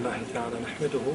الله 0.00 0.22
تعالى 0.34 0.56
نحمده 0.66 1.06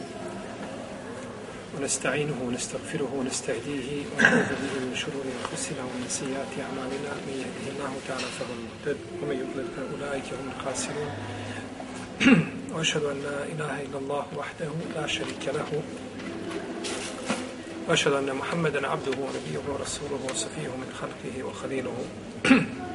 ونستعينه 1.77 2.37
ونستغفره 2.47 3.09
ونستهديه 3.19 4.05
ونعوذ 4.17 4.49
به 4.61 4.73
من 4.85 4.95
شرور 4.95 5.25
أنفسنا 5.41 5.81
ومن 5.81 6.05
سيئات 6.09 6.53
أعمالنا. 6.65 7.11
من 7.27 7.35
يهده 7.43 7.65
الله 7.73 7.93
تعالى 8.07 8.27
فهو 8.37 8.53
المهتد 8.57 8.97
ومن 9.21 9.35
يضلل 9.41 9.67
فأولئك 9.75 10.23
هم 10.33 10.47
الخاسرون. 10.55 11.11
وأشهد 12.73 13.03
أن 13.03 13.17
لا 13.21 13.43
إله 13.43 13.81
إلا 13.81 13.97
الله 13.97 14.25
وحده 14.37 14.71
لا 14.95 15.07
شريك 15.07 15.45
له. 15.47 15.81
وأشهد 17.89 18.13
أن 18.13 18.35
محمدا 18.35 18.87
عبده 18.87 19.11
ونبيه 19.11 19.61
ورسوله 19.69 20.19
وصفيه 20.29 20.69
من 20.81 20.89
خلقه 21.01 21.43
وخليله. 21.43 21.97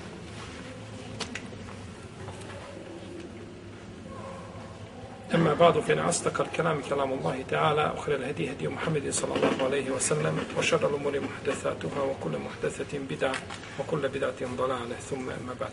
أما 5.34 5.54
بعد 5.54 5.78
فإن 5.78 5.98
أصدق 5.98 6.40
الكلام 6.40 6.82
كلام 6.90 7.12
الله 7.12 7.44
تعالى 7.50 7.92
وخير 7.96 8.16
الهدي 8.16 8.52
هدي 8.52 8.68
محمد 8.68 9.10
صلى 9.10 9.34
الله 9.34 9.64
عليه 9.64 9.90
وسلم 9.90 10.38
وشر 10.58 10.88
الأمور 10.88 11.20
محدثاتها 11.20 12.02
وكل 12.02 12.38
محدثة 12.38 12.98
بدعة 13.10 13.34
وكل 13.80 14.08
بدعة 14.08 14.40
ضلالة 14.56 14.96
ثم 15.10 15.30
أما 15.30 15.54
بعد 15.60 15.70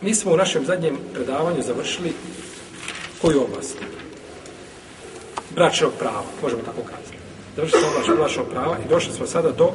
Mi 0.00 0.14
smo 0.14 0.32
u 0.32 0.36
našem 0.36 0.64
zadnjem 0.64 0.98
predavanju 1.14 1.62
završili 1.62 2.12
koju 3.22 3.42
oblast? 3.42 3.76
Bračnog 5.54 5.92
prava, 5.98 6.22
možemo 6.42 6.62
tako 6.62 6.82
kazati. 6.82 7.18
Završili 7.56 7.82
smo 7.82 7.90
oblast 7.90 8.20
bračnog 8.20 8.46
prava 8.50 8.76
i 8.84 8.88
došli 8.88 9.12
smo 9.12 9.26
sada 9.26 9.52
do 9.52 9.72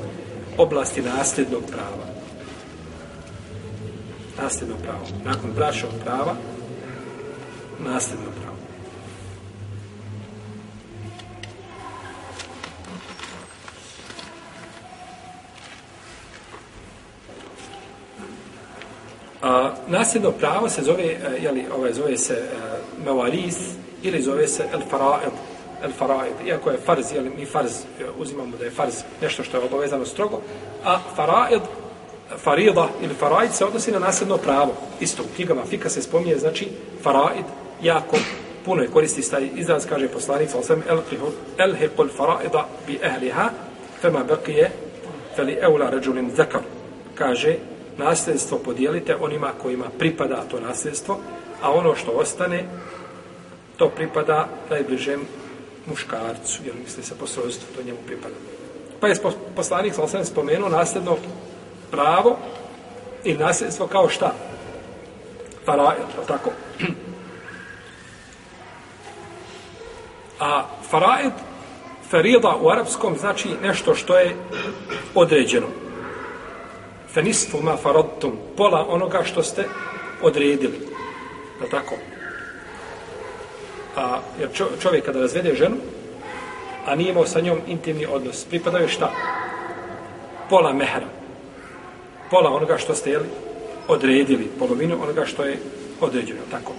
oblasti 0.57 1.01
nasljednog 1.01 1.63
prava 1.71 2.13
nasljedno 4.42 4.76
pravo. 4.82 5.06
Nakon 5.24 5.50
bračnog 5.56 5.92
prava, 6.04 6.34
nasljedno 7.78 8.26
pravo. 8.40 8.58
A, 19.42 19.70
nasljedno 19.88 20.30
pravo 20.30 20.68
se 20.68 20.82
zove, 20.82 21.04
e, 21.04 21.06
je 21.06 21.42
jeli, 21.42 21.64
ovaj, 21.76 21.92
zove 21.92 22.18
se 22.18 22.34
e, 22.34 22.38
uh, 22.38 23.04
mevaris 23.04 23.56
ili 24.02 24.22
zove 24.22 24.48
se 24.48 24.64
el 24.72 24.80
faraid. 24.90 25.32
El 25.82 25.90
faraid. 25.98 26.32
Iako 26.46 26.70
je 26.70 26.78
farz, 26.78 27.12
jeli, 27.12 27.30
mi 27.30 27.46
farz 27.46 27.70
e, 28.00 28.04
uzimamo 28.18 28.56
da 28.56 28.64
je 28.64 28.70
farz 28.70 28.94
nešto 29.22 29.44
što 29.44 29.56
je 29.56 29.64
obavezano 29.64 30.06
strogo, 30.06 30.40
a 30.84 30.98
faraid 31.16 31.62
farida 32.36 32.88
ili 33.02 33.14
faraid 33.14 33.52
se 33.52 33.64
odnosi 33.64 33.92
na 33.92 33.98
nasljedno 33.98 34.36
pravo. 34.36 34.74
Isto 35.00 35.22
u 35.22 35.34
knjigama 35.36 35.64
Fika 35.64 35.90
se 35.90 36.02
spominje, 36.02 36.36
znači 36.36 36.68
faraid 37.02 37.44
jako 37.82 38.16
puno 38.64 38.82
je 38.82 38.88
koristi 38.88 39.30
taj 39.30 39.48
izraz, 39.54 39.86
kaže 39.86 40.08
poslanik 40.08 40.50
sa 40.50 40.58
osam 40.58 40.82
el 41.58 41.74
hiqul 41.74 42.08
faraida 42.16 42.68
bi 42.86 42.98
ehliha 43.02 43.50
fema 44.00 44.24
bekije, 44.24 44.70
feli 45.36 45.58
eula 45.60 45.90
ređulin 45.90 46.30
zekar. 46.36 46.60
Kaže, 47.14 47.56
nasljedstvo 47.98 48.58
podijelite 48.58 49.16
onima 49.16 49.52
kojima 49.62 49.84
pripada 49.98 50.44
to 50.50 50.60
nasljedstvo, 50.60 51.18
a 51.62 51.72
ono 51.72 51.94
što 51.94 52.10
ostane, 52.10 52.64
to 53.76 53.88
pripada 53.88 54.48
najbližem 54.70 55.20
muškarcu, 55.86 56.62
jer 56.64 56.74
misli 56.84 57.02
se 57.02 57.14
po 57.20 57.26
svojstvu, 57.26 57.66
to 57.76 57.82
njemu 57.82 57.98
pripada. 58.06 58.34
Pa 59.00 59.08
je 59.08 59.14
poslanik 59.56 59.94
sa 59.94 60.02
osam 60.02 60.24
spomenuo 60.24 60.68
nasljedno 60.68 61.16
pravo 61.90 62.36
i 63.24 63.34
nasljedstvo 63.34 63.86
kao 63.86 64.08
šta? 64.08 64.34
Faraid, 65.64 66.02
tako? 66.26 66.50
A 70.40 70.64
faraid, 70.90 71.32
ferida 72.10 72.56
u 72.60 72.68
arapskom 72.68 73.16
znači 73.18 73.48
nešto 73.62 73.94
što 73.94 74.18
je 74.18 74.36
određeno. 75.14 75.66
Fenistu 77.14 77.58
ma 77.62 77.76
faradtum, 77.76 78.32
pola 78.56 78.86
onoga 78.88 79.24
što 79.24 79.42
ste 79.42 79.64
odredili. 80.22 80.78
Je 81.62 81.70
tako? 81.70 81.94
A, 83.96 84.18
jer 84.40 84.48
čovjek 84.80 85.04
kada 85.04 85.20
razvede 85.20 85.54
ženu, 85.54 85.76
a 86.86 86.94
nije 86.94 87.10
imao 87.10 87.26
sa 87.26 87.40
njom 87.40 87.58
intimni 87.66 88.06
odnos, 88.06 88.44
pripadaju 88.44 88.88
šta? 88.88 89.10
Pola 90.48 90.72
mehra 90.72 91.17
pola 92.30 92.50
onoga 92.50 92.78
što 92.78 92.94
ste 92.94 93.10
jeli, 93.10 93.28
odredili, 93.88 94.50
polovinu 94.58 95.02
onoga 95.02 95.26
što 95.26 95.44
je 95.44 95.58
određeno, 96.00 96.40
tako. 96.50 96.72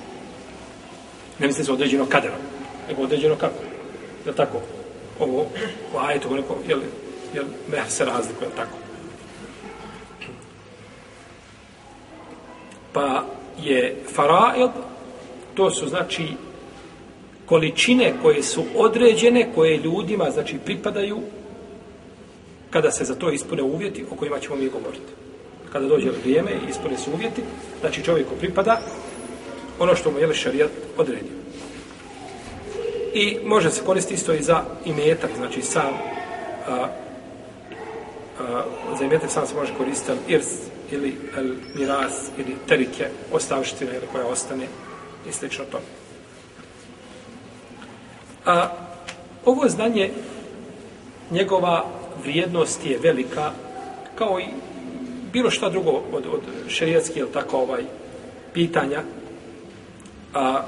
Ne 1.40 1.48
mislim 1.48 1.66
se 1.66 1.72
određeno 1.72 2.06
kaderom, 2.06 2.38
nego 2.88 3.02
određeno 3.02 3.36
kako. 3.36 3.64
Je 4.26 4.36
tako? 4.36 4.62
Ovo, 5.20 5.46
u 5.94 5.98
ajetu, 5.98 6.36
neko, 6.36 6.58
jel, 6.68 6.80
jel, 7.34 7.46
meh 7.72 7.90
se 7.90 8.06
razlikuje, 8.06 8.50
tako. 8.56 8.78
Pa 12.94 13.26
je 13.62 14.04
faraid, 14.16 14.72
to 15.54 15.72
su 15.72 15.88
znači 15.88 16.28
količine 17.46 18.14
koje 18.22 18.44
su 18.44 18.64
određene, 18.76 19.50
koje 19.56 19.78
ljudima 19.78 20.32
znači 20.32 20.58
pripadaju 20.66 21.20
kada 22.70 22.92
se 22.92 23.06
za 23.06 23.16
to 23.16 23.32
ispune 23.32 23.64
uvjeti 23.64 24.06
o 24.12 24.16
kojima 24.16 24.40
ćemo 24.40 24.56
mi 24.56 24.70
govoriti 24.70 25.29
kada 25.72 25.88
dođe 25.88 26.10
vrijeme 26.24 26.52
i 26.52 26.70
ispune 26.70 26.98
se 26.98 27.12
uvjeti, 27.14 27.42
znači 27.80 28.04
čovjeku 28.04 28.36
pripada 28.40 28.82
ono 29.80 29.96
što 29.96 30.12
mu 30.12 30.20
je 30.20 30.34
šarijat 30.34 30.72
odredio. 30.98 31.40
I 33.14 33.38
može 33.46 33.72
se 33.72 33.84
koristiti 33.86 34.16
isto 34.16 34.34
i 34.34 34.42
za 34.42 34.64
imetak, 34.86 35.30
znači 35.38 35.62
sam 35.62 35.94
a, 36.68 36.88
a, 38.40 38.64
za 39.00 39.06
imetak 39.06 39.32
sam 39.32 39.48
se 39.48 39.56
može 39.56 39.74
koristiti 39.78 40.18
irs 40.28 40.48
ili 40.92 41.16
el 41.38 41.54
miras 41.76 42.30
ili 42.38 42.56
terike, 42.68 43.08
ostavština 43.34 43.92
ili 43.92 44.08
koja 44.12 44.28
ostane 44.28 44.66
i 45.30 45.32
slično 45.32 45.66
to. 45.72 45.80
A, 48.46 48.70
ovo 49.46 49.70
znanje 49.70 50.12
njegova 51.32 51.86
vrijednost 52.24 52.86
je 52.86 53.00
velika 53.04 53.52
kao 54.16 54.40
i 54.40 54.46
bilo 55.34 55.50
šta 55.52 55.70
drugo 55.70 55.92
od, 55.92 56.26
od 56.26 56.42
šerijatskih, 56.68 57.18
ili 57.18 57.32
tako, 57.32 57.58
ovaj, 57.58 57.84
pitanja, 58.54 59.02
a, 60.34 60.62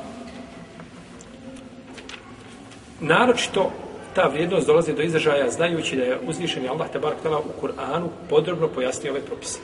naročito 2.99 3.71
ta 4.15 4.27
vrijednost 4.27 4.67
dolazi 4.67 4.93
do 4.93 5.01
izražaja 5.01 5.51
znajući 5.51 5.95
da 5.95 6.03
je 6.03 6.19
uzvišeni 6.27 6.67
Allah 6.67 6.89
te 6.91 6.99
barak 6.99 7.17
u 7.25 7.65
Kur'anu 7.65 8.07
podrobno 8.29 8.67
pojasnio 8.67 9.11
ove 9.11 9.21
propise. 9.21 9.59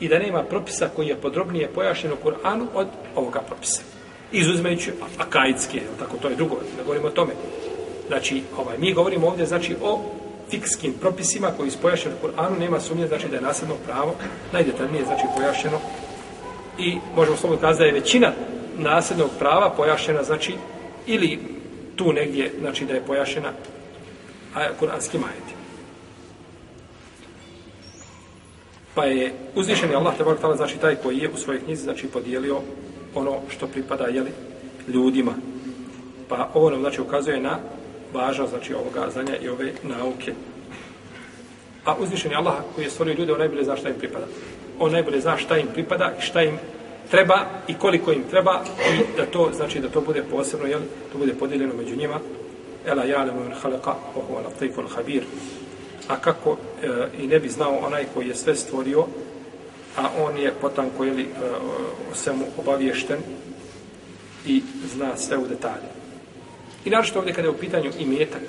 I 0.00 0.08
da 0.08 0.18
nema 0.18 0.42
propisa 0.42 0.88
koji 0.96 1.06
je 1.06 1.16
podrobnije 1.16 1.68
pojašnjen 1.68 2.12
u 2.12 2.28
Kur'anu 2.28 2.66
od 2.74 2.86
ovoga 3.16 3.40
propisa. 3.40 3.82
Izuzmejući 4.32 4.92
akaidske, 5.18 5.80
tako 5.98 6.16
to 6.16 6.28
je 6.28 6.36
drugo, 6.36 6.56
da 6.76 6.82
govorimo 6.82 7.06
o 7.06 7.10
tome. 7.10 7.32
Znači, 8.08 8.42
ovaj, 8.56 8.78
mi 8.78 8.92
govorimo 8.92 9.26
ovdje 9.26 9.46
znači 9.46 9.76
o 9.82 10.00
fikskim 10.50 10.92
propisima 11.00 11.50
koji 11.56 11.70
su 11.70 11.78
pojašnjeni 11.82 12.16
u 12.16 12.26
Kur'anu, 12.26 12.58
nema 12.58 12.80
sumnje, 12.80 13.06
znači 13.06 13.28
da 13.28 13.36
je 13.36 13.42
nasljedno 13.42 13.74
pravo 13.86 14.14
najdetaljnije, 14.52 15.04
znači 15.04 15.24
pojašnjeno 15.36 15.78
I 16.78 16.98
možemo 17.16 17.36
slobodno 17.36 17.60
kazati 17.60 17.82
da 17.82 17.86
je 17.86 18.00
većina 18.00 18.32
nasljednog 18.78 19.30
prava 19.38 19.70
pojašena, 19.70 20.22
znači, 20.22 20.54
ili 21.06 21.38
tu 21.96 22.12
negdje, 22.12 22.52
znači 22.60 22.84
da 22.84 22.94
je 22.94 23.06
pojašena 23.06 23.52
kuranskim 24.78 25.24
ajetima. 25.24 25.60
Pa 28.94 29.04
je 29.04 29.32
uzvišeni 29.54 29.94
Allah, 29.94 30.16
te 30.16 30.24
tala, 30.40 30.56
znači 30.56 30.78
taj 30.78 30.96
koji 30.96 31.18
je 31.18 31.30
u 31.30 31.36
svojoj 31.36 31.60
knjizi, 31.60 31.82
znači 31.82 32.06
podijelio 32.06 32.60
ono 33.14 33.40
što 33.48 33.66
pripada, 33.66 34.04
jeli, 34.04 34.30
ljudima. 34.88 35.32
Pa 36.28 36.50
ovo 36.54 36.70
nam, 36.70 36.80
znači, 36.80 37.00
ukazuje 37.00 37.40
na 37.40 37.58
važan, 38.14 38.46
znači 38.46 38.74
ovoga 38.74 39.10
znanja 39.12 39.36
i 39.36 39.48
ove 39.48 39.72
nauke. 39.82 40.32
A 41.84 41.94
uzvišen 41.96 42.30
je 42.30 42.36
Allah 42.36 42.54
koji 42.74 42.84
je 42.84 42.90
stvorio 42.90 43.14
ljude, 43.14 43.32
on 43.32 43.38
najbolje 43.38 43.64
zna 43.64 43.76
šta 43.76 43.88
im 43.88 43.98
pripada. 43.98 44.26
On 44.78 44.92
najbolje 44.92 45.20
zna 45.20 45.36
šta 45.36 45.58
im 45.58 45.66
pripada 45.74 46.12
i 46.18 46.22
šta 46.22 46.42
im 46.42 46.58
treba 47.10 47.46
i 47.68 47.74
koliko 47.74 48.12
im 48.12 48.22
treba 48.30 48.60
i 48.92 49.16
da 49.16 49.26
to, 49.26 49.50
znači 49.56 49.80
da 49.80 49.88
to 49.88 50.00
bude 50.00 50.22
posebno, 50.30 50.66
jel, 50.66 50.80
to 51.12 51.18
bude 51.18 51.34
podijeljeno 51.34 51.74
među 51.74 51.96
njima. 51.96 52.20
Ela 52.86 53.04
ja'lamu 53.04 53.44
min 53.44 53.54
khalaqa 53.62 53.94
wa 54.16 54.22
huwa 54.28 54.44
latiful 54.44 54.88
khabir. 54.94 55.22
a 56.08 56.16
kako 56.16 56.56
e, 56.82 56.88
i 57.22 57.26
ne 57.26 57.40
bi 57.40 57.48
znao 57.48 57.78
onaj 57.86 58.04
koji 58.14 58.28
je 58.28 58.34
sve 58.34 58.56
stvorio, 58.56 59.06
a 59.96 60.08
on 60.18 60.38
je 60.38 60.52
potanko 60.60 61.04
ili 61.04 61.22
e, 61.22 61.26
eh, 61.26 61.50
o 62.12 62.14
svemu 62.14 62.44
obaviješten 62.58 63.18
i 64.46 64.62
zna 64.94 65.16
sve 65.16 65.38
u 65.38 65.46
detalje. 65.46 65.99
I 66.84 66.90
naravno 66.90 67.18
ovdje 67.18 67.34
kada 67.34 67.48
je 67.48 67.54
u 67.54 67.58
pitanju 67.58 67.90
i 67.98 68.06
metak, 68.06 68.42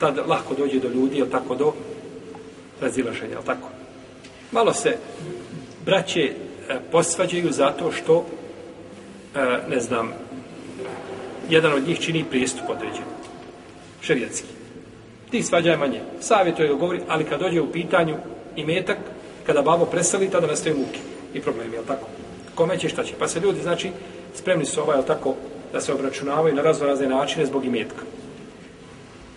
tad 0.00 0.18
lahko 0.26 0.54
dođe 0.54 0.78
do 0.78 0.88
ljudi, 0.88 1.18
jel 1.18 1.28
tako, 1.30 1.54
do 1.54 1.72
razilaženja, 2.80 3.32
jel 3.32 3.42
tako? 3.42 3.68
Malo 4.52 4.72
se 4.72 4.96
braće 5.84 6.20
e, 6.20 6.32
posvađaju 6.92 7.52
zato 7.52 7.92
što, 7.92 8.26
e, 9.34 9.58
ne 9.68 9.80
znam, 9.80 10.12
jedan 11.50 11.72
od 11.72 11.88
njih 11.88 12.00
čini 12.00 12.24
pristup 12.30 12.64
određen, 12.68 13.04
šerijetski. 14.00 14.48
Ti 15.30 15.42
svađaj 15.42 15.76
manje. 15.76 16.00
Savjetuje 16.20 16.68
ga 16.68 16.74
govori, 16.74 17.00
ali 17.08 17.24
kad 17.24 17.40
dođe 17.40 17.60
u 17.60 17.72
pitanju 17.72 18.16
i 18.56 18.64
metak, 18.64 18.98
kada 19.46 19.62
babo 19.62 19.84
preseli, 19.84 20.30
tada 20.30 20.46
nastaju 20.46 20.76
muke 20.78 20.98
i 21.34 21.40
problemi, 21.40 21.74
jel 21.74 21.84
tako? 21.84 22.06
Kome 22.54 22.78
će 22.78 22.88
šta 22.88 23.04
će? 23.04 23.14
Pa 23.18 23.28
se 23.28 23.40
ljudi, 23.40 23.62
znači, 23.62 23.90
spremni 24.34 24.64
su 24.64 24.80
ovaj, 24.80 24.96
jel 24.96 25.04
tako, 25.06 25.34
da 25.72 25.80
se 25.80 25.92
obračunavaju 25.92 26.54
na 26.54 26.62
razno 26.62 26.86
razne 26.86 27.08
načine 27.08 27.46
zbog 27.46 27.64
imetka. 27.64 28.02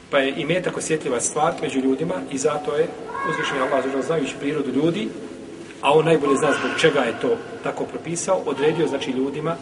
Pa 0.10 0.20
je 0.20 0.34
imetak 0.38 0.78
osjetljiva 0.78 1.20
stvar 1.20 1.54
među 1.62 1.80
ljudima 1.80 2.16
i 2.32 2.38
zato 2.38 2.76
je 2.76 2.88
uzvišenje 3.30 3.62
Allah 3.62 3.86
zažel 3.86 4.02
znajući 4.02 4.36
prirodu 4.40 4.72
ljudi, 4.72 5.08
a 5.82 5.94
on 5.94 6.06
najbolje 6.06 6.36
zna 6.36 6.52
zbog 6.60 6.72
čega 6.80 7.00
je 7.00 7.20
to 7.22 7.38
tako 7.64 7.86
propisao, 7.86 8.42
odredio 8.46 8.88
znači 8.88 9.12
ljudima 9.12 9.56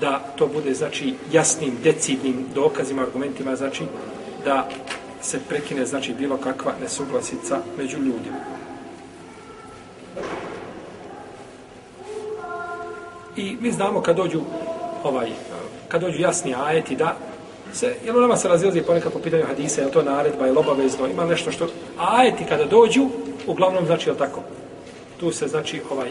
da 0.00 0.18
to 0.36 0.46
bude 0.46 0.74
znači 0.74 1.14
jasnim, 1.32 1.72
decidnim 1.84 2.46
dokazima, 2.54 3.02
argumentima, 3.02 3.56
znači 3.56 3.84
da 4.44 4.68
se 5.20 5.40
prekine 5.48 5.86
znači 5.86 6.14
bilo 6.14 6.36
kakva 6.36 6.72
nesuglasica 6.80 7.58
među 7.78 7.98
ljudima. 7.98 8.38
I 13.36 13.56
mi 13.60 13.72
znamo 13.72 14.00
kad 14.00 14.16
dođu 14.16 14.40
ovaj 15.04 15.30
kad 15.92 16.00
dođu 16.00 16.22
jasni 16.22 16.54
ajeti 16.54 16.96
da 16.96 17.16
se, 17.72 17.94
jel 18.04 18.16
u 18.16 18.20
nama 18.20 18.36
se 18.36 18.48
razilazi 18.48 18.82
ponekad 18.82 19.12
po 19.12 19.18
pitanju 19.18 19.44
hadisa, 19.46 19.82
je 19.82 19.90
to 19.90 20.02
naredba, 20.02 20.46
je 20.46 20.58
obavezno, 20.58 21.06
ima 21.06 21.24
nešto 21.24 21.52
što, 21.52 21.68
ajeti 21.98 22.44
kada 22.48 22.64
dođu, 22.64 23.08
uglavnom 23.46 23.86
znači 23.86 24.10
je 24.10 24.18
tako. 24.18 24.40
Tu 25.20 25.32
se 25.32 25.48
znači 25.48 25.80
ovaj 25.90 26.10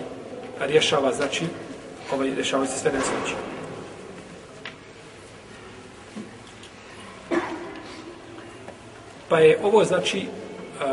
rješava, 0.59 1.11
znači 1.13 1.45
ovaj 2.13 2.29
rješava 2.35 2.65
se 2.65 2.79
sve 2.79 2.91
nesreće. 2.91 3.35
Pa 9.29 9.39
je 9.39 9.59
ovo 9.63 9.85
znači 9.85 10.19
uh, 10.19 10.85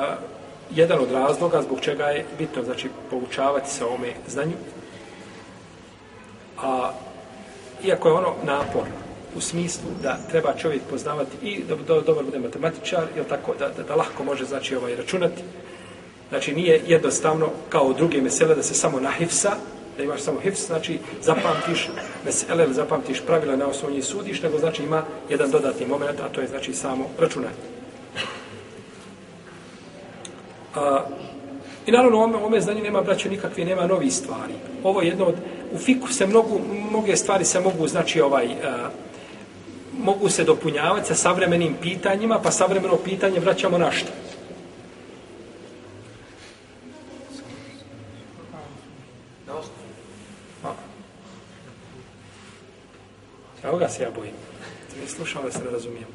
jedan 0.71 0.99
od 0.99 1.13
razloga 1.13 1.63
zbog 1.63 1.81
čega 1.81 2.05
je 2.05 2.25
bitno 2.39 2.63
znači 2.63 2.89
poučavati 3.11 3.71
se 3.71 3.85
ovome 3.85 4.13
znanju. 4.27 4.57
A 6.63 6.93
iako 7.85 8.09
je 8.09 8.15
ono 8.15 8.35
naporno, 8.45 8.95
u 9.37 9.41
smislu 9.41 9.91
da 10.03 10.19
treba 10.31 10.55
čovjek 10.55 10.83
poznavati 10.91 11.37
i 11.43 11.63
da, 11.69 11.77
do, 11.77 12.01
dobar 12.01 12.25
bude 12.25 12.39
matematičar, 12.39 13.05
jel 13.17 13.25
tako, 13.29 13.55
da, 13.59 13.69
da, 13.69 13.83
da 13.83 13.95
lahko 13.95 14.25
može 14.25 14.45
znači 14.45 14.77
ovaj 14.77 14.97
računati. 14.97 15.43
Znači 16.29 16.55
nije 16.55 16.83
jednostavno 16.87 17.51
kao 17.69 17.85
u 17.85 17.95
druge 17.95 18.21
mesele 18.21 18.55
da 18.55 18.63
se 18.63 18.75
samo 18.75 19.01
na 19.01 19.11
hifsa, 19.11 19.53
da 19.97 20.05
imaš 20.05 20.21
samo 20.21 20.41
hifs, 20.41 20.67
znači 20.67 20.99
zapamtiš 21.23 21.89
mesele 22.25 22.65
ili 22.65 22.75
zapamtiš 22.75 23.21
pravila 23.27 23.57
na 23.57 23.67
osnovu 23.67 23.95
njih 23.95 24.05
sudiš, 24.05 24.43
nego 24.43 24.59
znači 24.59 24.83
ima 24.83 25.03
jedan 25.29 25.51
dodatni 25.51 25.87
moment, 25.87 26.21
a 26.21 26.29
to 26.29 26.41
je 26.41 26.49
znači 26.49 26.75
samo 26.75 27.05
računanje. 27.19 27.55
A, 30.75 31.05
I 31.87 31.93
naravno, 31.93 32.19
ome, 32.25 32.37
ome 32.37 32.61
znanju 32.61 32.83
nema, 32.83 33.03
braće 33.03 33.31
nikakve, 33.31 33.65
nema 33.65 33.87
novi 33.87 34.11
stvari. 34.11 34.55
Ovo 34.85 35.03
je 35.03 35.09
jedno 35.09 35.25
od, 35.25 35.35
u 35.73 35.79
fiku 35.79 36.09
se 36.09 36.27
mnogu, 36.27 36.61
mnoge 36.91 37.17
stvari 37.17 37.45
se 37.45 37.61
mogu, 37.61 37.89
znači, 37.89 38.21
ovaj, 38.21 38.47
a, 38.47 38.91
mogu 39.99 40.29
se 40.29 40.45
dopunjavati 40.45 41.09
sa 41.09 41.15
savremenim 41.15 41.75
pitanjima, 41.83 42.39
pa 42.43 42.51
savremeno 42.51 42.97
pitanje 42.97 43.41
vraćamo 43.41 43.79
na 43.79 43.91
što? 43.91 44.11
Evo 53.65 53.79
ga 53.79 53.89
se 53.89 54.03
ja 54.03 54.11
bojim. 54.11 54.35
Ne 55.01 55.09
slušao 55.09 55.43
da 55.43 55.51
se 55.51 55.65
ne 55.65 55.71
razumijem. 55.71 56.09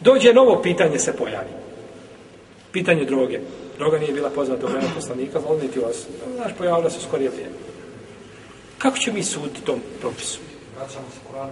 Dođe 0.00 0.32
novo 0.32 0.62
pitanje 0.62 0.98
se 0.98 1.16
pojavi. 1.16 1.65
Pitanje 2.76 3.04
droge. 3.04 3.40
Droga 3.78 3.98
nije 3.98 4.12
bila 4.12 4.30
poznata 4.30 4.66
u 4.66 4.68
vremenu 4.68 4.94
poslanika, 4.94 5.40
ali 5.48 5.62
niti 5.62 5.78
vas. 5.78 6.06
Znaš, 6.34 6.52
pojavila 6.58 6.90
se 6.90 7.00
skorije 7.00 7.30
vrijeme. 7.30 7.54
Kako 8.78 8.98
će 8.98 9.12
mi 9.12 9.22
suditi 9.22 9.60
tom 9.60 9.80
propisu? 10.00 10.38
Vraćamo 10.76 11.06
se 11.10 11.18
Kur'anu 11.28 11.50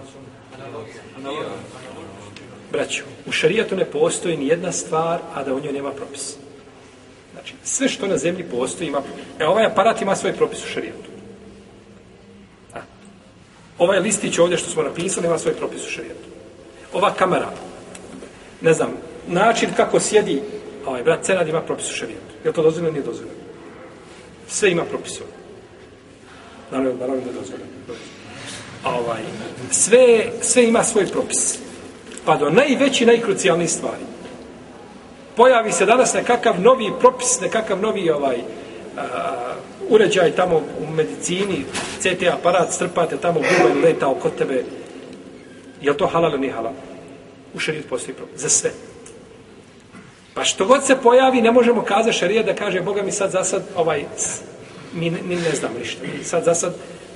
Braću, 2.71 3.03
u 3.25 3.31
šarijatu 3.31 3.75
ne 3.75 3.85
postoji 3.85 4.37
ni 4.37 4.47
jedna 4.47 4.71
stvar, 4.71 5.19
a 5.33 5.43
da 5.43 5.53
u 5.53 5.59
njoj 5.59 5.73
nema 5.73 5.91
propis. 5.91 6.35
Znači, 7.33 7.53
sve 7.63 7.89
što 7.89 8.07
na 8.07 8.17
zemlji 8.17 8.43
postoji 8.43 8.87
ima. 8.87 9.01
E, 9.39 9.45
ovaj 9.45 9.65
aparat 9.65 10.01
ima 10.01 10.15
svoj 10.15 10.33
propis 10.33 10.63
u 10.63 10.67
šarijatu. 10.67 11.09
A. 12.73 12.79
Ovaj 13.77 13.99
listić 13.99 14.39
ovdje 14.39 14.57
što 14.57 14.69
smo 14.69 14.83
napisali 14.83 15.27
ima 15.27 15.37
svoj 15.37 15.53
propis 15.53 15.87
u 15.87 15.89
šarijatu. 15.89 16.27
Ova 16.93 17.13
kamera, 17.13 17.49
ne 18.61 18.73
znam, 18.73 18.91
način 19.27 19.69
kako 19.77 19.99
sjedi 19.99 20.41
ovaj 20.85 21.03
brat 21.03 21.23
Cenad 21.23 21.47
ima 21.47 21.61
propis 21.61 21.91
u 21.91 21.95
šarijatu. 21.95 22.33
Je 22.43 22.53
to 22.53 22.63
dozvoljeno? 22.63 22.93
Nije 22.93 23.05
dozvoljeno. 23.05 23.37
Sve 24.47 24.71
ima 24.71 24.83
propis. 24.83 25.19
Naravno, 26.71 26.93
naravno 26.99 27.21
da 27.21 27.29
je 27.29 27.33
dozvoljeno 27.33 27.75
ovaj, 28.85 29.21
sve, 29.71 30.25
sve 30.41 30.63
ima 30.63 30.83
svoj 30.83 31.07
propis. 31.07 31.59
Pa 32.25 32.37
do 32.37 32.49
najveći, 32.49 33.05
najkrucijalnijih 33.05 33.71
stvari. 33.71 34.03
Pojavi 35.35 35.71
se 35.71 35.85
danas 35.85 36.13
nekakav 36.13 36.61
novi 36.61 36.91
propis, 36.99 37.41
nekakav 37.41 37.81
novi 37.81 38.09
ovaj, 38.09 38.37
a, 38.97 39.01
uređaj 39.89 40.31
tamo 40.31 40.55
u 40.57 40.93
medicini, 40.93 41.65
CT 41.99 42.23
aparat, 42.33 42.73
strpate 42.73 43.17
tamo 43.17 43.39
bilo 43.39 43.69
i 43.69 43.85
leta 43.85 44.07
oko 44.07 44.29
tebe. 44.29 44.63
Je 45.81 45.97
to 45.97 46.07
halal 46.07 46.31
ili 46.31 46.39
nije 46.39 46.53
halal? 46.53 46.73
U 47.53 47.59
šarijetu 47.59 47.89
postoji 47.89 48.15
propis. 48.15 48.41
Za 48.41 48.49
sve. 48.49 48.71
Pa 50.35 50.43
što 50.43 50.65
god 50.65 50.85
se 50.85 50.95
pojavi, 50.95 51.41
ne 51.41 51.51
možemo 51.51 51.81
kazati 51.81 52.17
šarija 52.17 52.43
da 52.43 52.55
kaže 52.55 52.81
Boga 52.81 53.03
mi 53.03 53.11
sad 53.11 53.31
za 53.31 53.43
sad, 53.43 53.63
ovaj, 53.75 54.05
mi, 54.93 55.09
mi 55.09 55.35
ne 55.35 55.55
znam 55.55 55.71
ništa. 55.79 56.01
Sad 56.23 56.43
za 56.43 56.55
sad, 56.55 56.73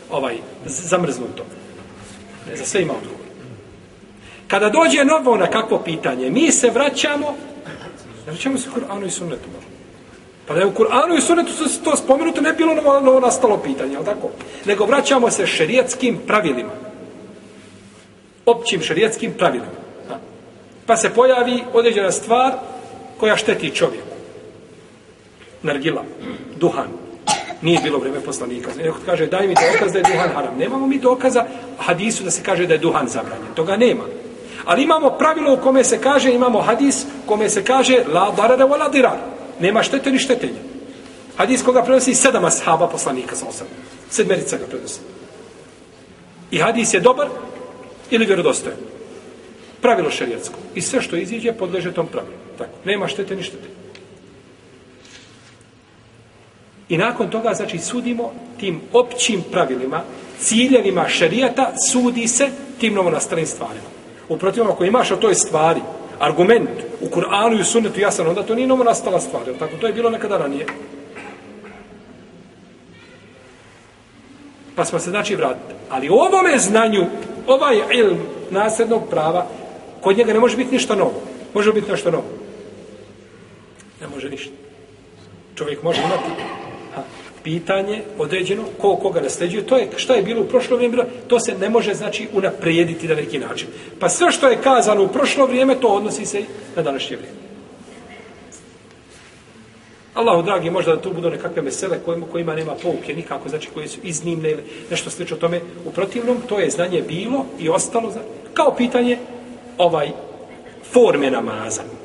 ovaj, 0.09 0.38
zamrznuto. 0.65 1.45
Ne, 2.49 2.55
za 2.55 2.65
sve 2.65 2.81
ima 2.81 2.93
odgovor. 2.93 3.19
Kada 4.47 4.69
dođe 4.69 5.05
novo 5.05 5.38
na 5.38 5.47
kakvo 5.47 5.79
pitanje, 5.79 6.29
mi 6.29 6.51
se 6.51 6.69
vraćamo, 6.69 7.35
vraćamo 8.25 8.57
se 8.57 8.69
Kur'anu 8.69 9.05
i 9.05 9.11
sunnetu. 9.11 9.49
Pa 10.47 10.53
da 10.53 10.59
je 10.59 10.65
u 10.65 10.73
Kur'anu 10.73 11.17
i 11.17 11.21
sunnetu 11.21 11.51
to 11.83 11.95
spomenuto, 11.95 12.41
ne 12.41 12.53
bilo 12.53 12.73
novo, 12.73 12.99
novo 12.99 13.19
nastalo 13.19 13.57
pitanje, 13.57 13.95
ali 13.95 14.05
tako? 14.05 14.29
Nego 14.65 14.85
vraćamo 14.85 15.31
se 15.31 15.47
šerijetskim 15.47 16.19
pravilima. 16.27 16.71
Općim 18.45 18.81
šerijetskim 18.81 19.33
pravilima. 19.38 19.79
Pa 20.85 20.97
se 20.97 21.09
pojavi 21.09 21.63
određena 21.73 22.11
stvar 22.11 22.53
koja 23.19 23.38
šteti 23.38 23.75
čovjeku. 23.75 24.15
Nargila, 25.63 26.03
duhan, 26.55 26.88
nije 27.61 27.79
bilo 27.83 27.99
vreme 27.99 28.19
poslanika. 28.19 28.71
Neko 28.77 28.97
kaže, 29.05 29.27
daj 29.27 29.47
mi 29.47 29.55
dokaz 29.73 29.93
da 29.93 29.99
je 29.99 30.05
duhan 30.13 30.29
haram. 30.29 30.57
Nemamo 30.57 30.88
mi 30.88 30.99
dokaza 30.99 31.45
hadisu 31.77 32.23
da 32.23 32.31
se 32.31 32.43
kaže 32.43 32.67
da 32.67 32.73
je 32.73 32.79
duhan 32.79 33.07
zabranjen. 33.07 33.53
Toga 33.55 33.77
nema. 33.77 34.03
Ali 34.65 34.83
imamo 34.83 35.09
pravilo 35.09 35.53
u 35.53 35.57
kome 35.57 35.83
se 35.83 36.01
kaže, 36.01 36.31
imamo 36.31 36.61
hadis 36.61 37.05
kome 37.25 37.49
se 37.49 37.63
kaže 37.63 38.03
la 38.13 38.31
darara 38.38 38.65
wa 38.67 38.79
la 38.79 38.89
dirar. 38.89 39.17
Nema 39.59 39.83
štete 39.83 40.11
ni 40.11 40.19
štetenja. 40.19 40.61
Hadis 41.35 41.63
koga 41.63 41.83
prenosi 41.83 42.15
sedam 42.15 42.45
ashaba 42.45 42.88
poslanika 42.88 43.35
sa 43.35 43.45
osam. 43.49 43.67
Sedmerica 44.09 44.57
ga 44.57 44.65
prenosi. 44.65 44.99
I 46.51 46.57
hadis 46.57 46.93
je 46.93 46.99
dobar 46.99 47.27
ili 48.09 48.25
vjerodostojan. 48.25 48.77
Pravilo 49.81 50.11
šerijatsko. 50.11 50.59
I 50.75 50.81
sve 50.81 51.01
što 51.01 51.15
iziđe 51.15 51.53
podleže 51.53 51.93
tom 51.93 52.07
pravilu. 52.07 52.38
Tako. 52.59 52.71
Nema 52.85 53.07
štete 53.07 53.35
ni 53.35 53.43
štete. 53.43 53.67
I 56.89 56.97
nakon 56.97 57.29
toga, 57.29 57.53
znači, 57.53 57.79
sudimo 57.79 58.31
tim 58.59 58.81
općim 58.93 59.43
pravilima, 59.51 60.01
ciljevima 60.39 61.07
šarijata, 61.07 61.71
sudi 61.91 62.27
se 62.27 62.49
tim 62.79 62.93
novonastalim 62.93 63.45
stvarima. 63.45 63.89
Uprotiv, 64.29 64.63
ako 64.63 64.83
imaš 64.83 65.11
o 65.11 65.15
toj 65.15 65.35
stvari 65.35 65.81
argument 66.19 66.69
u 67.01 67.05
Kur'anu 67.05 67.57
i 67.57 67.61
u 67.61 67.65
sunnetu 67.65 67.99
jasan, 67.99 68.27
onda 68.27 68.43
to 68.43 68.55
nije 68.55 68.67
novonastala 68.67 69.19
stvar. 69.19 69.43
Tako, 69.59 69.77
to 69.81 69.87
je 69.87 69.93
bilo 69.93 70.09
nekada 70.09 70.37
ranije. 70.37 70.65
Pa 74.75 74.85
smo 74.85 74.99
se, 74.99 75.09
znači, 75.09 75.35
vratili. 75.35 75.79
Ali 75.89 76.09
u 76.09 76.13
ovome 76.13 76.57
znanju, 76.57 77.05
ovaj 77.47 77.75
ilm 77.91 78.17
nasrednog 78.51 79.09
prava, 79.09 79.45
kod 80.01 80.17
njega 80.17 80.33
ne 80.33 80.39
može 80.39 80.57
biti 80.57 80.71
ništa 80.71 80.95
novo. 80.95 81.13
Može 81.53 81.73
biti 81.73 81.91
nešto 81.91 82.11
novo. 82.11 82.49
Ne 84.01 84.08
može 84.08 84.29
ništa. 84.29 84.51
Čovjek 85.56 85.84
može 85.84 86.01
imati 86.01 86.41
ha, 86.96 87.03
pitanje 87.44 88.03
određeno, 88.18 88.63
ko 88.82 88.96
koga 88.96 89.22
nasljeđuje, 89.22 89.68
to 89.68 89.77
je 89.77 89.89
šta 89.96 90.13
je 90.13 90.24
bilo 90.24 90.41
u 90.41 90.48
prošlo 90.48 90.77
vrijeme, 90.77 91.06
to 91.27 91.39
se 91.39 91.58
ne 91.58 91.70
može 91.70 91.94
znači 91.94 92.27
unaprijediti 92.34 93.08
na 93.08 93.15
neki 93.15 93.39
način. 93.39 93.68
Pa 94.00 94.10
sve 94.10 94.32
što 94.32 94.48
je 94.48 94.62
kazano 94.62 95.03
u 95.03 95.08
prošlo 95.08 95.46
vrijeme, 95.46 95.75
to 95.75 95.88
odnosi 95.88 96.25
se 96.25 96.39
i 96.39 96.46
na 96.75 96.82
današnje 96.82 97.18
vrijeme. 97.18 97.39
Allahu 100.13 100.41
dragi, 100.41 100.70
možda 100.70 100.96
da 100.96 101.01
tu 101.01 101.13
budu 101.13 101.29
nekakve 101.29 101.62
mesele 101.62 102.00
kojima, 102.06 102.25
kojima 102.32 102.56
nema 102.56 102.75
pouke 102.75 103.13
nikako, 103.13 103.50
znači 103.50 103.70
koje 103.74 103.88
su 103.88 104.00
iznimne 104.03 104.51
ili 104.51 104.63
nešto 104.89 105.10
slično 105.10 105.38
tome. 105.38 105.62
U 105.86 105.91
protivnom, 105.91 106.38
to 106.50 106.60
je 106.60 106.70
znanje 106.70 107.01
bilo 107.01 107.46
i 107.60 107.70
ostalo, 107.70 108.12
znači, 108.12 108.27
kao 108.53 108.75
pitanje 108.75 109.18
ovaj 109.77 110.12
forme 110.91 111.32
namaza. 111.32 111.99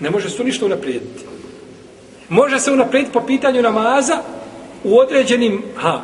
Ne 0.00 0.10
može 0.10 0.30
se 0.30 0.36
tu 0.36 0.44
ništa 0.44 0.66
unaprijediti. 0.66 1.24
Može 2.28 2.58
se 2.58 2.72
unaprijediti 2.72 3.12
po 3.12 3.20
pitanju 3.20 3.62
namaza 3.62 4.22
u 4.84 4.98
određenim 4.98 5.62
ha, 5.76 6.00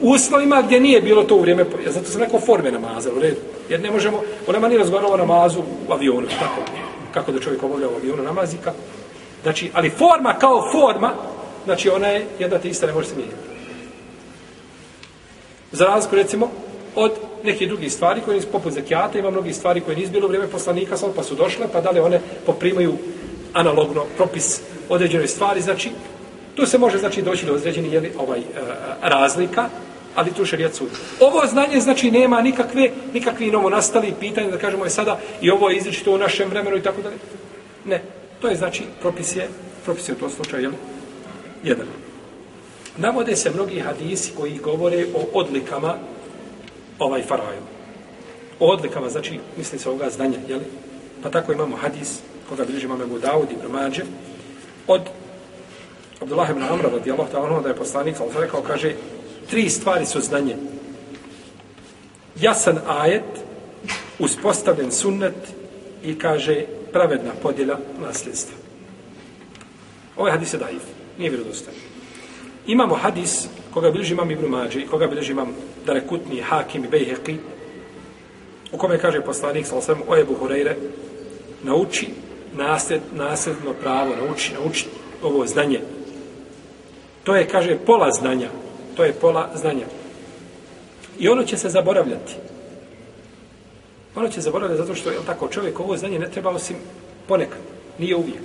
uslovima 0.00 0.62
gdje 0.62 0.80
nije 0.80 1.00
bilo 1.00 1.24
to 1.24 1.34
u 1.34 1.40
vrijeme, 1.40 1.66
ja 1.84 1.92
zato 1.92 2.06
sam 2.06 2.20
rekao 2.20 2.40
forme 2.40 2.70
namaza, 2.70 3.10
u 3.16 3.20
redu. 3.20 3.36
Jer 3.68 3.80
ne 3.80 3.90
možemo, 3.90 4.22
on 4.46 4.54
nema 4.54 4.68
ni 4.68 4.78
razgovarao 4.78 5.10
o 5.10 5.16
namazu 5.16 5.60
u 5.88 5.92
avionu, 5.92 6.26
tako, 6.26 6.60
kako 7.14 7.32
da 7.32 7.40
čovjek 7.40 7.62
obavlja 7.62 7.88
u 7.88 7.94
avionu 7.94 8.22
namaz 8.22 8.54
i 8.54 8.56
kako. 8.64 8.76
Znači, 9.42 9.70
ali 9.74 9.90
forma 9.90 10.34
kao 10.34 10.72
forma, 10.72 11.12
znači 11.64 11.88
ona 11.88 12.06
je 12.06 12.26
jedna 12.38 12.58
te 12.58 12.68
ista, 12.68 12.86
ne 12.86 12.92
može 12.92 13.08
se 13.08 13.16
mijenjati. 13.16 13.42
Za 15.72 15.84
razliku, 15.84 16.16
recimo, 16.16 16.50
od 16.96 17.12
nekih 17.44 17.68
drugih 17.68 17.92
stvari 17.92 18.20
koje 18.24 18.36
nisu 18.36 18.48
poput 18.52 18.72
zakijata, 18.72 19.18
ima 19.18 19.30
mnogih 19.30 19.56
stvari 19.56 19.80
koje 19.80 19.96
nisu 19.96 20.12
bilo 20.12 20.26
u 20.26 20.28
vrijeme 20.28 20.48
poslanika, 20.48 20.96
sad 20.96 21.14
pa 21.16 21.22
su 21.22 21.34
došle, 21.34 21.66
pa 21.72 21.80
da 21.80 21.90
li 21.90 22.00
one 22.00 22.20
poprimaju 22.46 22.94
analogno 23.52 24.04
propis 24.16 24.60
određenoj 24.88 25.28
stvari, 25.28 25.60
znači, 25.60 25.90
tu 26.54 26.66
se 26.66 26.78
može 26.78 26.98
znači 26.98 27.22
doći 27.22 27.46
do 27.46 27.52
određenih 27.52 27.92
jeli, 27.92 28.12
ovaj, 28.18 28.38
e, 28.38 28.42
razlika, 29.02 29.68
ali 30.14 30.32
tu 30.32 30.44
šerijat 30.44 30.74
sud. 30.74 30.88
Ovo 31.20 31.46
znanje 31.46 31.80
znači 31.80 32.10
nema 32.10 32.40
nikakve 32.42 32.90
nikakvi 33.14 33.50
novo 33.50 33.70
nastali 33.70 34.14
pitanja 34.20 34.50
da 34.50 34.58
kažemo 34.58 34.84
je 34.84 34.90
sada 34.90 35.18
i 35.40 35.50
ovo 35.50 35.70
je 35.70 35.76
izričito 35.76 36.14
u 36.14 36.18
našem 36.18 36.48
vremenu 36.48 36.76
i 36.76 36.82
tako 36.82 37.02
dalje. 37.02 37.16
Ne, 37.84 38.02
To 38.40 38.48
je 38.48 38.56
znači 38.56 38.84
propis 39.00 39.36
je, 39.36 39.48
propis 39.84 40.08
je 40.08 40.12
u 40.12 40.18
tom 40.18 40.30
slučaju, 40.30 40.62
jel? 40.62 40.72
Jedan. 41.64 41.86
Navode 42.96 43.36
se 43.36 43.50
mnogi 43.50 43.80
hadisi 43.80 44.32
koji 44.36 44.58
govore 44.58 45.06
o 45.14 45.38
odlikama 45.38 45.94
ovaj 46.98 47.22
faraju. 47.22 47.60
O 48.60 48.72
odlikama, 48.72 49.08
znači, 49.08 49.40
misli 49.56 49.78
se 49.78 49.88
ovoga 49.88 50.10
znanja, 50.10 50.38
jel? 50.48 50.60
Pa 51.22 51.30
tako 51.30 51.52
imamo 51.52 51.76
hadis, 51.76 52.18
koga 52.48 52.64
bliži 52.64 52.86
imamo 52.86 53.04
Ebu 53.04 53.18
Dawud 53.18 53.46
i 53.52 53.72
Mađe, 53.72 54.02
od 54.86 55.00
Abdullah 56.20 56.50
ibn 56.50 56.62
Amra, 56.62 56.90
radijallahu 56.90 57.32
ta'ala, 57.32 57.62
da 57.62 57.68
je 57.68 57.76
poslanik, 57.76 58.16
ali 58.20 58.30
rekao, 58.40 58.62
kaže, 58.62 58.94
tri 59.50 59.70
stvari 59.70 60.06
su 60.06 60.20
znanje. 60.20 60.56
Jasan 62.40 62.78
ajet, 62.86 63.46
uspostavljen 64.18 64.92
sunnet 64.92 65.34
i 66.04 66.18
kaže 66.18 66.64
pravedna 66.92 67.32
podjela 67.42 67.78
nasljedstva. 68.00 68.56
Ovaj 70.16 70.32
hadis 70.32 70.54
je 70.54 70.58
daif, 70.58 70.82
nije 71.18 71.30
vjerodostan. 71.30 71.74
Imamo 72.66 72.94
hadis 72.94 73.48
koga 73.74 73.90
bilježi 73.90 74.12
imam 74.12 74.30
Ibn 74.30 74.46
Mađi, 74.46 74.86
koga 74.86 75.06
bilježi 75.06 75.32
imam 75.32 75.54
Darekutni, 75.86 76.40
Hakim 76.40 76.84
i 76.84 76.88
Bejheqi, 76.88 77.36
u 78.72 78.78
kome 78.78 78.98
kaže 78.98 79.20
poslanik, 79.20 79.66
sal 79.66 79.80
sam, 79.80 80.02
o 80.08 80.16
Ebu 80.16 80.34
Hureyre, 80.40 80.74
nauči 81.62 82.08
nasled, 82.56 83.00
nasljedno 83.14 83.72
pravo, 83.72 84.16
nauči, 84.16 84.54
nauči 84.54 84.86
ovo 85.22 85.46
znanje. 85.46 85.80
To 87.24 87.36
je, 87.36 87.48
kaže, 87.48 87.78
pola 87.86 88.10
znanja. 88.10 88.48
To 88.96 89.04
je 89.04 89.12
pola 89.12 89.50
znanja. 89.54 89.86
I 91.18 91.28
ono 91.28 91.44
će 91.44 91.56
se 91.56 91.68
zaboravljati. 91.68 92.34
Ono 94.16 94.28
će 94.28 94.40
zaboraviti 94.40 94.78
zato 94.78 94.94
što 94.94 95.10
je 95.10 95.16
tako 95.26 95.48
čovjek 95.48 95.80
ovo 95.80 95.96
znanje 95.96 96.18
ne 96.18 96.30
treba 96.30 96.50
osim 96.50 96.76
ponekad, 97.28 97.58
nije 97.98 98.16
uvijek. 98.16 98.42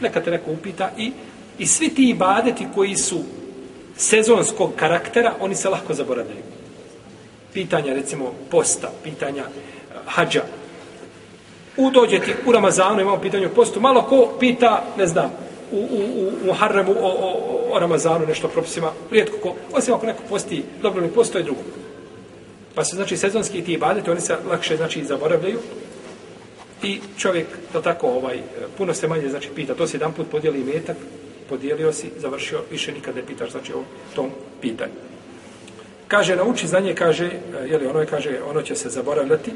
Nekad 0.00 0.24
te 0.24 0.30
neko 0.30 0.50
upita 0.50 0.90
i, 0.98 1.12
i 1.58 1.66
svi 1.66 1.88
ti 1.88 2.08
ibadeti 2.10 2.66
koji 2.74 2.96
su 2.96 3.20
sezonskog 3.96 4.70
karaktera, 4.76 5.34
oni 5.40 5.54
se 5.54 5.68
lahko 5.68 5.94
zaboravljaju. 5.94 6.42
Pitanja, 7.58 7.94
recimo, 7.94 8.34
posta, 8.50 8.90
pitanja 9.02 9.42
eh, 9.42 9.94
hađa. 10.06 10.42
U 11.76 11.90
dođeti 11.90 12.34
u 12.46 12.52
Ramazanu, 12.52 13.00
imamo 13.00 13.20
pitanje 13.20 13.46
o 13.46 13.54
postu, 13.54 13.80
malo 13.80 14.02
ko 14.02 14.36
pita, 14.40 14.84
ne 14.98 15.06
znam, 15.06 15.32
u, 15.72 15.76
u, 15.76 15.98
u, 15.98 16.46
Muharremu 16.46 16.92
o, 16.92 17.08
o, 17.08 17.74
o 17.74 17.78
Ramazanu, 17.78 18.26
nešto 18.26 18.48
propisima, 18.48 18.92
rijetko 19.10 19.36
ko, 19.42 19.54
osim 19.72 19.94
ako 19.94 20.06
neko 20.06 20.22
posti, 20.28 20.62
dobro 20.82 21.02
mi 21.02 21.10
postoje 21.10 21.44
drugo. 21.44 21.60
Pa 22.74 22.84
su 22.84 22.96
znači 22.96 23.16
sezonski 23.16 23.64
ti 23.64 23.72
ibadeti, 23.72 24.10
oni 24.10 24.20
se 24.20 24.36
lakše 24.50 24.76
znači 24.76 25.04
zaboravljaju. 25.04 25.58
I 26.82 27.00
čovjek 27.16 27.46
to 27.72 27.80
tako 27.80 28.08
ovaj 28.08 28.38
puno 28.76 28.94
se 28.94 29.08
manje 29.08 29.28
znači 29.28 29.48
pita, 29.54 29.74
to 29.74 29.86
se 29.86 29.96
jedan 29.96 30.12
put 30.12 30.30
podijeli 30.30 30.64
metak, 30.64 30.96
podijelio 31.48 31.92
si, 31.92 32.10
završio, 32.18 32.60
više 32.70 32.92
nikad 32.92 33.16
ne 33.16 33.26
pitaš 33.26 33.50
znači 33.50 33.72
o 33.72 33.82
tom 34.14 34.30
pitanju. 34.60 35.07
Kaže 36.08 36.36
nauči 36.36 36.66
znanje, 36.66 36.94
kaže, 36.94 37.26
e, 37.26 37.68
je 37.68 37.78
li 37.78 37.86
ono 37.86 38.00
je 38.00 38.06
kaže, 38.06 38.40
ono 38.50 38.62
će 38.62 38.74
se 38.74 38.88
zaboravljati 38.88 39.52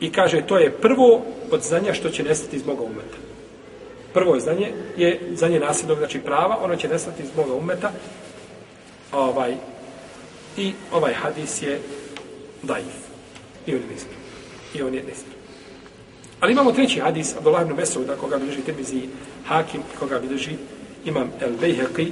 i 0.00 0.12
kaže 0.12 0.46
to 0.46 0.58
je 0.58 0.70
prvo 0.70 1.22
od 1.50 1.62
znanja 1.62 1.94
što 1.94 2.10
će 2.10 2.22
nestati 2.22 2.56
iz 2.56 2.66
moga 2.66 2.82
umeta. 2.82 3.16
Prvo 4.12 4.34
je 4.34 4.40
znanje 4.40 4.72
je 4.96 5.20
znanje 5.34 5.60
nasljednog 5.60 5.98
znači 5.98 6.20
prava, 6.20 6.58
ono 6.62 6.76
će 6.76 6.88
nestati 6.88 7.22
iz 7.22 7.28
moga 7.36 7.54
umeta. 7.54 7.92
Ovaj 9.12 9.54
i 10.56 10.72
ovaj 10.92 11.14
hadis 11.14 11.62
je 11.62 11.80
daif. 12.62 13.08
I 13.66 13.74
on 13.74 13.80
je 13.80 13.88
nisprav. 13.92 14.18
I 14.74 14.82
on 14.82 14.94
je 14.94 15.02
nisprav. 15.02 15.38
Ali 16.40 16.52
imamo 16.52 16.72
treći 16.72 17.00
hadis, 17.00 17.36
Abdullah 17.36 17.62
ibn 17.62 17.76
Mesauda, 17.76 18.16
koga 18.16 18.38
bilježi 18.38 18.60
Tirmizi 18.60 19.08
Hakim, 19.46 19.80
koga 19.98 20.18
bilježi 20.18 20.56
imam 21.04 21.30
El 21.40 21.52
Bejheqi, 21.60 22.10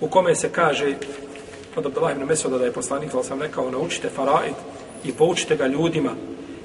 u 0.00 0.08
kome 0.08 0.34
se 0.34 0.48
kaže 0.52 0.94
od 1.76 1.86
Abdullah 1.86 2.12
ibn 2.12 2.24
Mesuda 2.24 2.58
da 2.58 2.64
je 2.64 2.72
poslanik, 2.72 3.14
ali 3.14 3.24
sam 3.24 3.42
rekao, 3.42 3.70
naučite 3.70 4.08
faraid 4.08 4.54
i 5.04 5.12
poučite 5.12 5.56
ga 5.56 5.66
ljudima. 5.66 6.14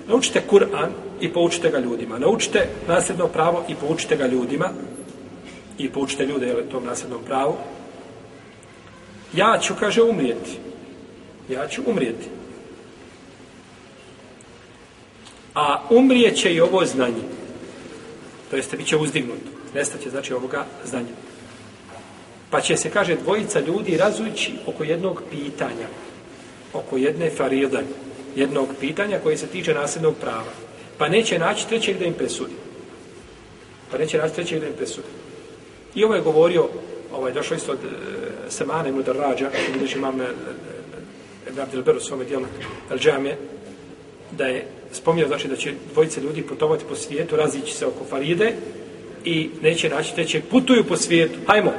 Naučite 0.07 0.41
Kur'an 0.49 0.89
i 1.19 1.33
poučite 1.33 1.69
ga 1.69 1.79
ljudima. 1.79 2.19
Naučite 2.19 2.67
nasljedno 2.87 3.27
pravo 3.27 3.63
i 3.67 3.75
poučite 3.75 4.15
ga 4.15 4.27
ljudima. 4.27 4.69
I 5.77 5.89
poučite 5.89 6.25
ljude 6.25 6.47
jel, 6.47 6.57
tom 6.71 6.85
nasljednom 6.85 7.21
pravu. 7.25 7.55
Ja 9.33 9.59
ću, 9.61 9.73
kaže, 9.79 10.01
umrijeti 10.01 10.71
ja 11.51 11.67
ću 11.67 11.81
umrijeti. 11.85 12.27
A 15.55 15.81
umrijeće 15.89 16.53
i 16.53 16.61
ovo 16.61 16.85
znanje. 16.85 17.23
To 18.49 18.55
jeste, 18.55 18.77
bit 18.77 18.87
će 18.87 18.97
uzdignuto. 18.97 19.51
Nestaće, 19.73 20.09
znači, 20.09 20.33
ovoga 20.33 20.65
znanja. 20.85 21.13
Pa 22.51 22.61
će 22.61 22.77
se, 22.77 22.89
kaže, 22.89 23.15
dvojica 23.15 23.59
ljudi 23.59 23.97
razući 23.97 24.51
oko 24.65 24.83
jednog 24.83 25.21
pitanja. 25.31 25.87
Oko 26.73 26.97
jedne 26.97 27.29
faride, 27.29 27.83
Jednog 28.35 28.67
pitanja 28.79 29.19
koje 29.23 29.37
se 29.37 29.47
tiče 29.47 29.73
nasljednog 29.73 30.15
prava. 30.21 30.51
Pa 30.97 31.07
neće 31.07 31.39
naći 31.39 31.67
trećeg 31.67 31.97
da 31.97 32.05
im 32.05 32.13
presudi. 32.13 32.53
Pa 33.91 33.97
neće 33.97 34.17
naći 34.17 34.35
trećeg 34.35 34.59
da 34.59 34.67
im 34.67 34.73
presudi. 34.73 35.07
I 35.95 36.03
ovo 36.03 36.15
je 36.15 36.21
govorio, 36.21 36.69
ovaj, 37.13 37.33
došlo 37.33 37.55
isto 37.55 37.71
od 37.71 37.79
e, 37.83 38.49
Semane 38.49 38.89
Ibn 38.89 39.03
Darrađa, 39.03 39.49
gdje 39.75 39.95
imam 39.95 40.19
uh, 40.19 40.25
Ibn 41.49 41.59
Abdel 41.59 41.83
Beru 41.83 41.99
svome 41.99 42.25
dijelu 42.25 42.45
El 42.91 42.97
Džame, 42.97 43.35
da 44.31 44.45
je 44.45 44.65
spomnio 44.91 45.27
znači 45.27 45.47
da 45.47 45.55
će 45.55 45.73
dvojice 45.93 46.21
ljudi 46.21 46.41
putovati 46.41 46.85
po 46.89 46.95
svijetu, 46.95 47.35
razići 47.35 47.73
se 47.73 47.85
oko 47.85 48.05
Faride 48.09 48.53
i 49.25 49.49
neće 49.61 49.89
naći 49.89 50.15
trećeg, 50.15 50.43
putuju 50.51 50.83
po 50.83 50.97
svijetu, 50.97 51.39
hajmo, 51.47 51.73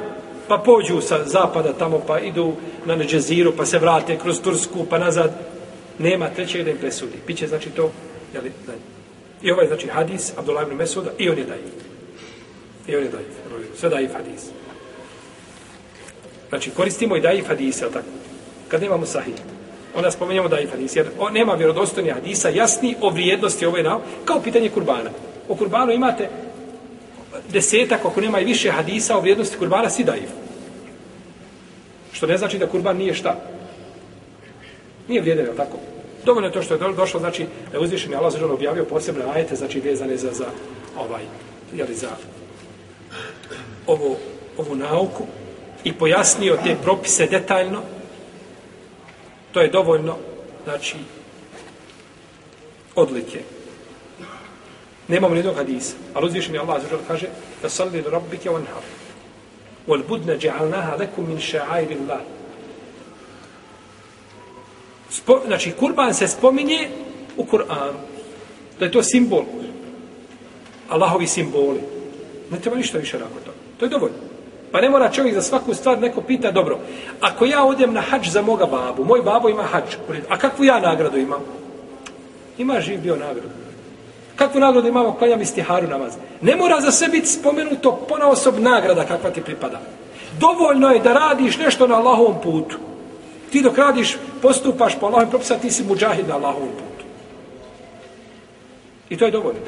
pa 0.47 0.57
pođu 0.57 1.01
sa 1.01 1.25
zapada 1.25 1.73
tamo, 1.73 2.01
pa 2.07 2.19
idu 2.19 2.53
na 2.85 2.95
Neđeziru, 2.95 3.53
pa 3.57 3.65
se 3.65 3.79
vrate 3.79 4.17
kroz 4.17 4.41
Tursku, 4.41 4.85
pa 4.89 4.97
nazad, 4.97 5.31
nema 5.99 6.29
trećeg 6.29 6.63
da 6.63 6.71
im 6.71 6.77
presudi. 6.77 7.17
Biće 7.27 7.47
znači 7.47 7.69
to, 7.69 7.91
jeli, 8.33 8.51
da 8.67 8.73
I 9.41 9.51
ovaj 9.51 9.67
znači 9.67 9.87
hadis, 9.87 10.33
Abdullah 10.37 10.67
ibn 10.67 10.75
Mesuda, 10.75 11.11
i 11.17 11.29
on 11.29 11.37
je 11.37 11.43
dajiv. 11.43 11.73
I 12.87 12.95
on 12.95 13.03
je 13.03 13.09
dajiv. 13.09 13.27
Sve 13.75 13.89
dajiv 13.89 14.09
hadis. 14.13 14.41
Znači, 16.49 16.69
koristimo 16.69 17.17
i 17.17 17.21
dajiv 17.21 17.45
hadis, 17.47 17.81
je 17.81 17.91
tako? 17.91 18.05
Kad 18.67 18.81
nemamo 18.81 19.05
sahih 19.05 19.35
onda 19.95 20.11
spomenjamo 20.11 20.47
da 20.47 20.57
hadis, 20.71 20.95
jer 20.95 21.07
on 21.19 21.33
nema 21.33 21.53
vjerodostojni 21.53 22.09
hadisa 22.09 22.49
jasni 22.49 22.95
o 23.01 23.09
vrijednosti 23.09 23.65
ove 23.65 23.83
nav, 23.83 23.99
kao 24.25 24.41
pitanje 24.41 24.69
kurbana. 24.69 25.09
O 25.49 25.55
kurbanu 25.55 25.91
imate 25.91 26.29
desetak, 27.49 28.05
ako 28.05 28.21
nema 28.21 28.39
i 28.39 28.45
više 28.45 28.71
hadisa 28.71 29.17
o 29.17 29.21
vrijednosti 29.21 29.57
kurbana, 29.57 29.89
si 29.89 30.03
daiv. 30.03 30.29
Što 32.11 32.27
ne 32.27 32.37
znači 32.37 32.57
da 32.57 32.67
kurban 32.67 32.97
nije 32.97 33.13
šta? 33.13 33.35
Nije 35.07 35.21
vrijedan, 35.21 35.45
je 35.45 35.55
tako? 35.55 35.77
Dovoljno 36.25 36.47
je 36.47 36.53
to 36.53 36.61
što 36.61 36.73
je 36.73 36.93
došlo, 36.93 37.19
znači 37.19 37.45
da 37.71 37.77
je 37.77 37.83
uzvišen 37.83 38.15
Allah 38.15 38.31
zađer 38.31 38.51
objavio 38.51 38.85
posebne 38.85 39.23
ajete, 39.33 39.55
znači 39.55 39.79
vezane 39.79 40.17
za, 40.17 40.31
za 40.31 40.45
ovaj, 40.97 41.21
jeli, 41.73 41.95
za 41.95 42.09
ovo, 43.87 44.17
ovu 44.57 44.75
nauku 44.75 45.23
i 45.83 45.93
pojasnio 45.93 46.57
te 46.63 46.75
propise 46.83 47.25
detaljno, 47.25 47.81
to 49.51 49.61
je 49.61 49.67
dovoljno, 49.67 50.17
znači, 50.63 50.95
odlike. 52.95 53.39
Nemamo 55.13 55.33
nijednog 55.33 55.55
hadisa, 55.55 55.95
ali 56.13 56.25
uzvišen 56.25 56.53
je 56.53 56.59
Allah 56.59 56.81
zađer 56.81 56.97
kaže 57.07 57.27
Fasalli 57.61 58.01
li 58.01 58.09
rabbike 58.11 58.49
on 58.49 58.65
har. 58.73 58.83
Wal 59.87 60.01
budne 60.07 60.37
dja'alnaha 60.37 60.99
lekum 60.99 61.27
min 61.27 61.37
ša'ajri 61.37 61.97
Allah. 62.01 62.21
Spo, 65.09 65.41
znači, 65.45 65.71
kurban 65.71 66.13
se 66.13 66.27
spominje 66.27 66.89
u 67.37 67.45
Kur'anu. 67.45 67.99
Da 68.79 68.85
je 68.85 68.91
to 68.91 69.03
simbol. 69.03 69.43
Allahovi 70.89 71.27
simboli. 71.27 71.81
Ne 72.51 72.59
treba 72.59 72.77
ništa 72.77 72.97
više 72.97 73.17
rako 73.17 73.39
to. 73.45 73.51
To 73.77 73.85
je 73.85 73.89
dovoljno. 73.89 74.17
Pa 74.71 74.81
ne 74.81 74.89
mora 74.89 75.11
čovjek 75.11 75.35
za 75.35 75.41
svaku 75.41 75.73
stvar 75.73 75.99
neko 76.01 76.21
pita, 76.21 76.51
dobro, 76.51 76.79
ako 77.21 77.45
ja 77.45 77.63
odem 77.63 77.93
na 77.93 78.01
hađ 78.01 78.29
za 78.29 78.41
moga 78.41 78.65
babu, 78.65 79.05
moj 79.05 79.21
babo 79.21 79.49
ima 79.49 79.63
hađ, 79.63 79.95
a 80.29 80.37
kakvu 80.37 80.65
ja 80.65 80.79
nagradu 80.79 81.17
imam? 81.17 81.41
Ima 82.57 82.81
živ 82.81 83.01
bio 83.01 83.15
nagradu. 83.15 83.62
Kakvu 84.35 84.59
nagradu 84.59 84.87
imamo 84.87 85.13
klanjam 85.13 85.41
istiharu 85.41 85.87
namaz? 85.87 86.13
Ne 86.41 86.55
mora 86.55 86.81
za 86.81 86.91
sve 86.91 87.07
biti 87.07 87.27
spomenuto 87.27 88.05
ponaosob 88.09 88.59
nagrada 88.59 89.05
kakva 89.05 89.29
ti 89.29 89.41
pripada. 89.41 89.81
Dovoljno 90.39 90.89
je 90.89 90.99
da 90.99 91.13
radiš 91.13 91.57
nešto 91.57 91.87
na 91.87 91.95
Allahovom 91.95 92.35
putu. 92.43 92.77
Ti 93.51 93.61
dok 93.61 93.77
radiš, 93.77 94.17
postupaš 94.41 94.99
po 94.99 95.05
Allahovim 95.05 95.29
propisima, 95.29 95.59
ti 95.59 95.71
si 95.71 95.83
muđahid 95.83 96.27
na 96.27 96.35
Allahovom 96.35 96.69
putu. 96.69 97.05
I 99.09 99.17
to 99.17 99.25
je 99.25 99.31
dovoljno. 99.31 99.59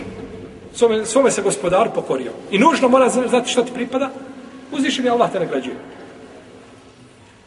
Svome, 0.74 1.06
svome 1.06 1.32
se 1.32 1.42
gospodar 1.42 1.90
pokorio. 1.96 2.32
I 2.52 2.60
nužno 2.60 2.90
mora 2.90 3.10
znati 3.10 3.50
što 3.50 3.64
ti 3.64 3.72
pripada. 3.74 4.10
Uzvišen 4.72 5.06
je 5.06 5.12
Allah 5.12 5.32
te 5.32 5.40
nagrađuje. 5.40 5.76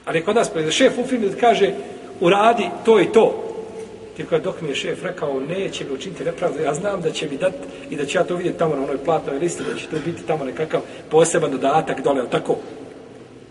Ali 0.05 0.25
kod 0.25 0.37
nas, 0.37 0.51
šef 0.71 0.99
u 0.99 1.07
firmi 1.07 1.31
kaže, 1.41 1.75
uradi 2.21 2.71
to 2.85 3.01
i 3.01 3.13
to. 3.13 3.48
Ti 4.19 4.25
koja 4.27 4.41
dok 4.41 4.61
mi 4.61 4.69
je 4.69 4.75
šef 4.75 5.03
rekao, 5.03 5.41
neće 5.41 5.85
mi 5.85 5.91
učiniti 5.91 6.25
nepravdu, 6.25 6.63
ja 6.63 6.75
znam 6.75 7.01
da 7.01 7.11
će 7.11 7.29
mi 7.31 7.37
dati 7.37 7.57
i 7.91 7.97
da 7.97 8.07
će 8.07 8.19
ja 8.19 8.25
to 8.25 8.37
vidjeti 8.37 8.59
tamo 8.59 8.77
na 8.77 8.83
onoj 8.83 8.99
platnoj 9.05 9.39
listi, 9.39 9.63
da 9.63 9.79
će 9.79 9.87
to 9.87 9.97
biti 10.05 10.23
tamo 10.27 10.45
nekakav 10.45 10.81
poseban 11.11 11.51
dodatak 11.51 12.01
dole, 12.01 12.31
tako. 12.31 12.57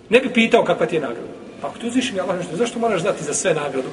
Ne 0.09 0.19
bi 0.19 0.33
pitao 0.33 0.63
kakva 0.63 0.85
ti 0.85 0.95
je 0.95 1.01
nagrada. 1.01 1.27
Pa 1.61 1.67
ako 1.67 1.77
ti 1.77 1.87
uzviši 1.87 2.13
mi 2.13 2.19
Allah 2.19 2.37
nešto, 2.37 2.55
zašto 2.55 2.79
moraš 2.79 3.01
znati 3.01 3.23
za 3.23 3.33
sve 3.33 3.53
nagradu? 3.53 3.87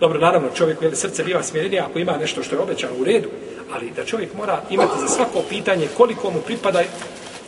Dobro, 0.00 0.20
naravno, 0.20 0.48
čovjek 0.54 0.82
je 0.82 0.96
srce 0.96 1.24
biva 1.24 1.42
smjerenije 1.42 1.80
ako 1.80 1.98
ima 1.98 2.16
nešto 2.16 2.42
što 2.42 2.56
je 2.56 2.60
obećano 2.60 2.92
u 3.00 3.04
redu, 3.04 3.28
ali 3.72 3.90
da 3.96 4.04
čovjek 4.04 4.34
mora 4.34 4.62
imati 4.70 5.00
za 5.00 5.08
svako 5.08 5.42
pitanje 5.48 5.88
koliko 5.96 6.30
mu 6.30 6.40
pripada, 6.40 6.82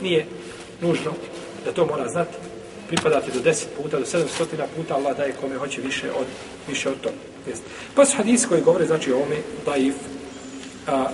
nije 0.03 0.27
nužno 0.81 1.13
da 1.65 1.73
to 1.73 1.87
mora 1.87 2.09
znati 2.09 2.35
pripadati 2.89 3.31
do 3.33 3.51
10 3.51 3.65
puta, 3.83 3.99
do 3.99 4.05
700 4.05 4.27
puta, 4.77 4.95
Allah 4.95 5.17
daje 5.17 5.33
kome 5.41 5.57
hoće 5.57 5.81
više 5.81 6.11
od, 6.11 6.27
više 6.69 6.89
od 6.89 7.01
toga. 7.01 7.28
Jest. 7.47 7.63
Pa 7.95 8.05
su 8.05 8.17
hadisi 8.17 8.49
koji 8.49 8.63
govore, 8.63 8.87
znači, 8.87 9.13
o 9.13 9.17
ovome, 9.17 9.37
daif, 9.67 9.95
a, 10.87 11.09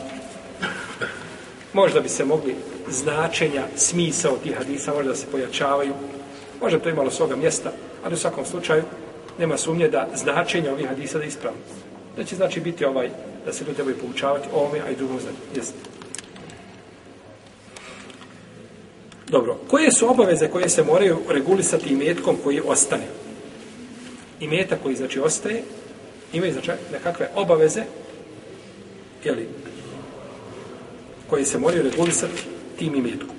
možda 1.72 2.00
bi 2.00 2.08
se 2.08 2.24
mogli 2.24 2.54
značenja, 2.88 3.62
smisa 3.76 4.30
od 4.30 4.42
tih 4.42 4.56
hadisa, 4.56 4.94
možda 4.94 5.10
da 5.10 5.16
se 5.16 5.26
pojačavaju, 5.26 5.92
možda 6.60 6.78
to 6.78 6.88
imalo 6.88 7.10
svoga 7.10 7.36
mjesta, 7.36 7.72
ali 8.04 8.14
u 8.14 8.18
svakom 8.18 8.44
slučaju 8.44 8.82
nema 9.38 9.56
sumnje 9.56 9.88
da 9.88 10.08
značenja 10.14 10.72
ovih 10.72 10.88
hadisa 10.88 11.18
da 11.18 11.24
ispravno. 11.24 11.58
Da 12.16 12.24
će 12.24 12.36
znači 12.36 12.60
biti 12.60 12.84
ovaj, 12.84 13.10
da 13.46 13.52
se 13.52 13.64
ljudi 13.64 13.74
trebaju 13.74 13.96
poučavati 13.98 14.48
o 14.52 14.58
ovome, 14.58 14.80
a 14.80 14.90
i 14.90 14.96
drugom 14.96 15.20
znači. 15.20 15.36
Jeste. 15.56 15.78
Dobro, 19.28 19.56
koje 19.68 19.92
su 19.92 20.10
obaveze 20.10 20.48
koje 20.48 20.68
se 20.68 20.84
moraju 20.84 21.18
regulisati 21.28 21.88
imetkom 21.88 22.36
koji 22.44 22.60
ostane? 22.66 23.06
Imeta 24.40 24.76
koji 24.82 24.96
znači 24.96 25.20
ostaje, 25.20 25.62
imaju 26.34 26.52
znači 26.52 26.70
nekakve 26.92 27.28
obaveze, 27.34 27.82
jeli, 29.24 29.48
koje 31.30 31.44
se 31.44 31.58
moraju 31.58 31.82
regulisati 31.82 32.42
tim 32.78 32.94
imetkom. 32.94 33.36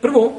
Prvo, 0.00 0.32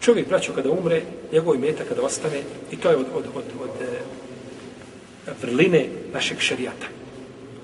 čovjek, 0.00 0.28
braćo, 0.28 0.52
kada 0.52 0.70
umre, 0.70 1.02
njegov 1.32 1.54
imetak 1.54 1.88
kada 1.88 2.02
ostane, 2.02 2.42
i 2.70 2.76
to 2.76 2.90
je 2.90 2.96
od, 2.96 3.06
od, 3.14 3.24
od, 3.34 3.44
od, 3.62 3.70
od 5.26 5.34
vrline 5.42 5.86
našeg 6.12 6.38
šarijata 6.40 6.86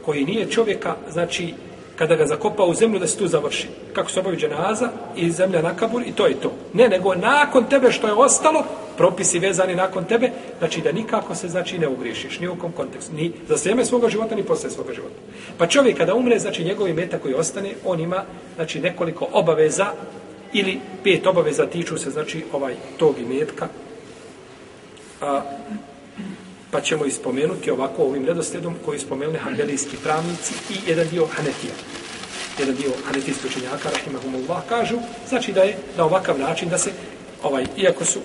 koji 0.08 0.24
nije 0.24 0.50
čovjeka, 0.50 0.96
znači, 1.10 1.54
kada 1.98 2.16
ga 2.16 2.26
zakopa 2.26 2.64
u 2.64 2.74
zemlju, 2.74 2.98
da 2.98 3.06
se 3.06 3.18
tu 3.18 3.26
završi. 3.26 3.68
Kako 3.92 4.10
se 4.10 4.20
obavi 4.20 4.36
dženaza 4.36 4.88
i 5.16 5.30
zemlja 5.30 5.62
na 5.62 5.76
kabur 5.76 6.02
i 6.02 6.12
to 6.12 6.26
je 6.26 6.40
to. 6.40 6.52
Ne, 6.72 6.88
nego 6.88 7.14
nakon 7.14 7.64
tebe 7.64 7.92
što 7.92 8.06
je 8.06 8.12
ostalo, 8.12 8.64
propisi 8.96 9.38
vezani 9.38 9.74
nakon 9.74 10.04
tebe, 10.04 10.30
znači 10.58 10.80
da 10.80 10.92
nikako 10.92 11.34
se 11.34 11.48
znači 11.48 11.78
ne 11.78 11.88
ugriješiš, 11.88 12.40
ni 12.40 12.48
u 12.48 12.56
kom 12.56 12.72
kontekstu, 12.72 13.14
ni 13.14 13.32
za 13.48 13.56
sveme 13.56 13.84
svoga 13.84 14.08
života, 14.08 14.34
ni 14.34 14.42
posle 14.42 14.70
svoga 14.70 14.94
života. 14.94 15.14
Pa 15.58 15.66
čovjek 15.66 15.96
kada 15.96 16.14
umre, 16.14 16.38
znači 16.38 16.64
njegovi 16.64 16.92
meta 16.92 17.18
koji 17.18 17.34
ostane, 17.34 17.74
on 17.84 18.00
ima 18.00 18.24
znači 18.56 18.80
nekoliko 18.80 19.28
obaveza 19.32 19.86
ili 20.52 20.80
pet 21.04 21.26
obaveza 21.26 21.66
tiču 21.66 21.98
se 21.98 22.10
znači 22.10 22.44
ovaj 22.52 22.74
tog 22.96 23.14
imetka. 23.18 23.68
A, 25.20 25.42
pa 26.70 26.80
ćemo 26.80 27.04
ispomenuti 27.04 27.70
ovako 27.70 28.02
ovim 28.02 28.24
redosledom 28.24 28.74
koji 28.84 28.98
spomenuli 28.98 29.38
hanbelijski 29.38 29.96
pravnici 30.02 30.54
i 30.70 30.90
jedan 30.90 31.08
dio 31.08 31.26
hanetija. 31.26 31.72
Jedan 32.58 32.74
dio 32.74 32.90
hanetijski 33.04 33.46
učenjaka, 33.46 33.90
rahimahumullah, 33.90 34.62
kažu, 34.68 34.98
znači 35.28 35.52
da 35.52 35.62
je 35.62 35.76
na 35.96 36.04
ovakav 36.04 36.38
način 36.38 36.68
da 36.68 36.78
se, 36.78 36.90
ovaj, 37.42 37.66
iako 37.76 38.04
su 38.04 38.20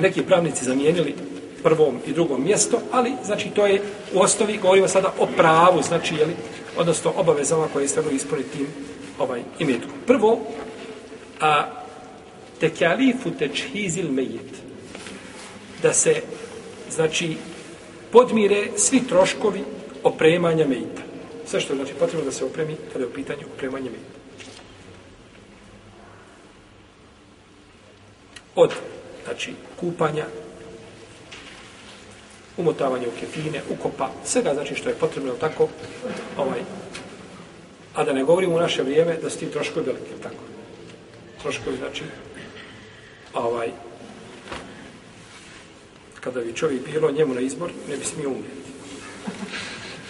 neki 0.00 0.22
pravnici 0.22 0.64
zamijenili 0.64 1.14
prvom 1.62 1.98
i 2.06 2.12
drugom 2.12 2.44
mjesto, 2.44 2.80
ali 2.92 3.12
znači 3.24 3.50
to 3.50 3.66
je 3.66 3.82
u 4.14 4.20
osnovi, 4.20 4.58
govorimo 4.62 4.88
sada 4.88 5.12
o 5.18 5.26
pravu, 5.26 5.82
znači, 5.82 6.14
jeli, 6.14 6.36
odnosno 6.76 7.12
obavezama 7.16 7.68
koje 7.72 7.88
se 7.88 7.94
trebaju 7.94 8.16
ispuniti 8.16 8.48
tim 8.50 8.66
ovaj, 9.18 9.42
imetkom. 9.58 9.92
Prvo, 10.06 10.40
a 11.40 11.66
tekjalifu 12.60 13.30
tečhizil 13.30 14.12
mejit, 14.12 14.50
da 15.82 15.92
se 15.92 16.22
znači, 16.90 17.36
podmire 18.12 18.68
svi 18.76 19.06
troškovi 19.08 19.64
opremanja 20.02 20.66
mejta. 20.66 21.02
Sve 21.46 21.60
što 21.60 21.72
je, 21.72 21.76
znači 21.76 21.94
potrebno 21.98 22.24
da 22.24 22.32
se 22.32 22.44
opremi 22.44 22.76
kada 22.92 23.04
je 23.04 23.08
u 23.08 23.12
pitanju 23.12 23.46
opremanja 23.54 23.90
mejta. 23.90 24.20
Od, 28.54 28.70
znači, 29.24 29.54
kupanja, 29.80 30.24
umotavanja 32.56 33.08
u 33.08 33.20
kefine, 33.20 33.62
ukopa, 33.70 34.10
svega 34.24 34.54
znači 34.54 34.74
što 34.74 34.88
je 34.88 34.94
potrebno 34.94 35.32
tako, 35.32 35.68
ovaj, 36.36 36.60
a 37.94 38.04
da 38.04 38.12
ne 38.12 38.24
govorimo 38.24 38.54
u 38.54 38.60
naše 38.60 38.82
vrijeme 38.82 39.16
da 39.22 39.30
su 39.30 39.38
ti 39.38 39.50
troškovi 39.50 39.86
veliki, 39.86 40.22
tako. 40.22 40.44
Troškovi, 41.42 41.76
znači, 41.76 42.04
ovaj, 43.34 43.70
kada 46.20 46.40
bi 46.40 46.52
čovjek 46.52 46.80
bilo 46.92 47.12
njemu 47.12 47.34
na 47.34 47.40
izbor, 47.40 47.70
ne 47.88 47.96
bi 47.96 48.04
smio 48.04 48.28
umjeti. 48.28 48.60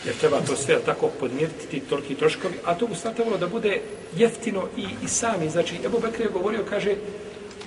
Jer 0.05 0.15
treba 0.15 0.41
to 0.41 0.57
sve 0.57 0.79
tako 0.87 1.11
podmiriti, 1.21 1.67
ti 1.71 1.81
toliki 1.81 2.15
troškovi, 2.15 2.55
a 2.65 2.75
to 2.75 2.87
ustavljalo 2.87 3.39
da 3.39 3.47
bude 3.47 3.81
jeftino 4.17 4.69
i, 4.77 4.87
i 5.05 5.09
sami. 5.09 5.51
Znači, 5.51 5.77
Ebu 5.85 5.99
Bekri 5.99 6.25
je 6.25 6.31
govorio, 6.31 6.65
kaže, 6.71 6.95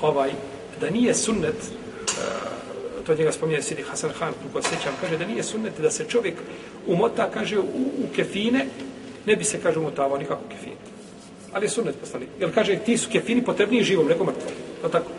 ovaj, 0.02 0.32
da 0.82 0.90
nije 0.90 1.14
sunnet, 1.14 1.56
uh, 1.56 3.06
to 3.06 3.16
njega 3.16 3.32
spominje 3.32 3.62
Sidi 3.62 3.82
Hasan 3.82 4.12
Khan, 4.18 4.34
kako 4.48 4.62
sećam, 4.62 4.94
kaže 5.02 5.18
da 5.18 5.26
nije 5.26 5.44
sunnet 5.44 5.74
da 5.80 5.92
se 5.92 6.06
čovjek 6.10 6.36
umota, 6.88 7.30
kaže, 7.34 7.60
u, 7.60 7.64
u 7.98 8.08
kefine, 8.16 8.66
ne 9.26 9.36
bi 9.36 9.44
se, 9.44 9.60
kaže, 9.64 9.80
umotavao 9.80 10.18
nikako 10.18 10.42
kefine. 10.50 10.76
Ali 11.54 11.66
je 11.66 11.70
sunnet 11.70 11.96
postali. 12.00 12.28
Jer 12.40 12.54
kaže, 12.54 12.76
ti 12.76 12.98
su 12.98 13.10
kefini 13.10 13.46
potrebniji 13.46 13.84
živom, 13.84 14.08
nego 14.08 14.24
mrtvom. 14.24 14.54
To 14.82 14.90
tako. 14.90 15.12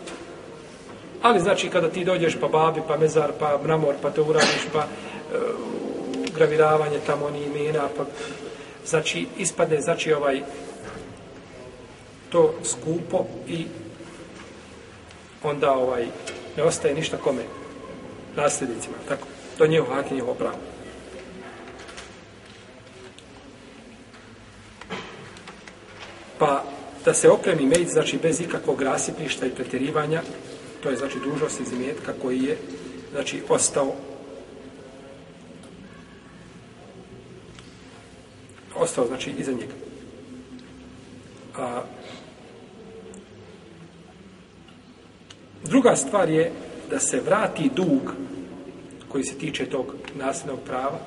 Ali 1.25 1.39
znači 1.39 1.69
kada 1.69 1.89
ti 1.89 2.05
dođeš 2.05 2.37
pa 2.41 2.47
babi, 2.47 2.81
pa 2.87 2.97
mezar, 2.97 3.31
pa 3.39 3.59
mramor, 3.63 3.95
pa 4.01 4.09
to 4.09 4.23
uradiš, 4.23 4.67
pa 4.73 4.79
e, 4.79 4.85
graviravanje 6.35 6.99
tamo 7.05 7.29
ni 7.29 7.45
imena, 7.45 7.87
pa 7.97 8.05
znači 8.85 9.27
ispadne 9.37 9.81
znači 9.81 10.13
ovaj 10.13 10.41
to 12.29 12.53
skupo 12.63 13.25
i 13.47 13.65
onda 15.43 15.71
ovaj 15.71 16.05
ne 16.57 16.63
ostaje 16.63 16.93
ništa 16.93 17.17
kome 17.17 17.43
nasljednicima, 18.35 18.95
tako. 19.07 19.27
To 19.57 19.67
nije 19.67 19.81
njihov 19.81 19.95
hak 19.95 20.11
i 20.11 20.13
njihov 20.13 20.35
pravo. 20.35 20.57
Pa 26.39 26.63
da 27.05 27.13
se 27.13 27.29
opremi 27.29 27.65
mejt, 27.65 27.89
znači 27.89 28.17
bez 28.17 28.41
ikakvog 28.41 28.81
rasipništa 28.81 29.45
i 29.45 29.55
pretjerivanja, 29.55 30.21
to 30.85 30.91
je 30.91 30.97
znači 30.97 31.19
dužnost 31.19 31.59
iz 31.59 31.73
imetka 31.73 32.13
koji 32.21 32.43
je 32.43 32.57
znači 33.11 33.41
ostao. 33.49 33.93
Ostao 38.75 39.07
znači 39.07 39.31
iza 39.39 39.51
njega. 39.51 39.73
A 41.57 41.81
druga 45.63 45.95
stvar 45.95 46.29
je 46.29 46.51
da 46.89 46.99
se 46.99 47.19
vrati 47.19 47.69
dug 47.75 48.13
koji 49.09 49.23
se 49.23 49.35
tiče 49.35 49.65
tog 49.65 49.95
nasljednog 50.15 50.59
prava 50.65 50.99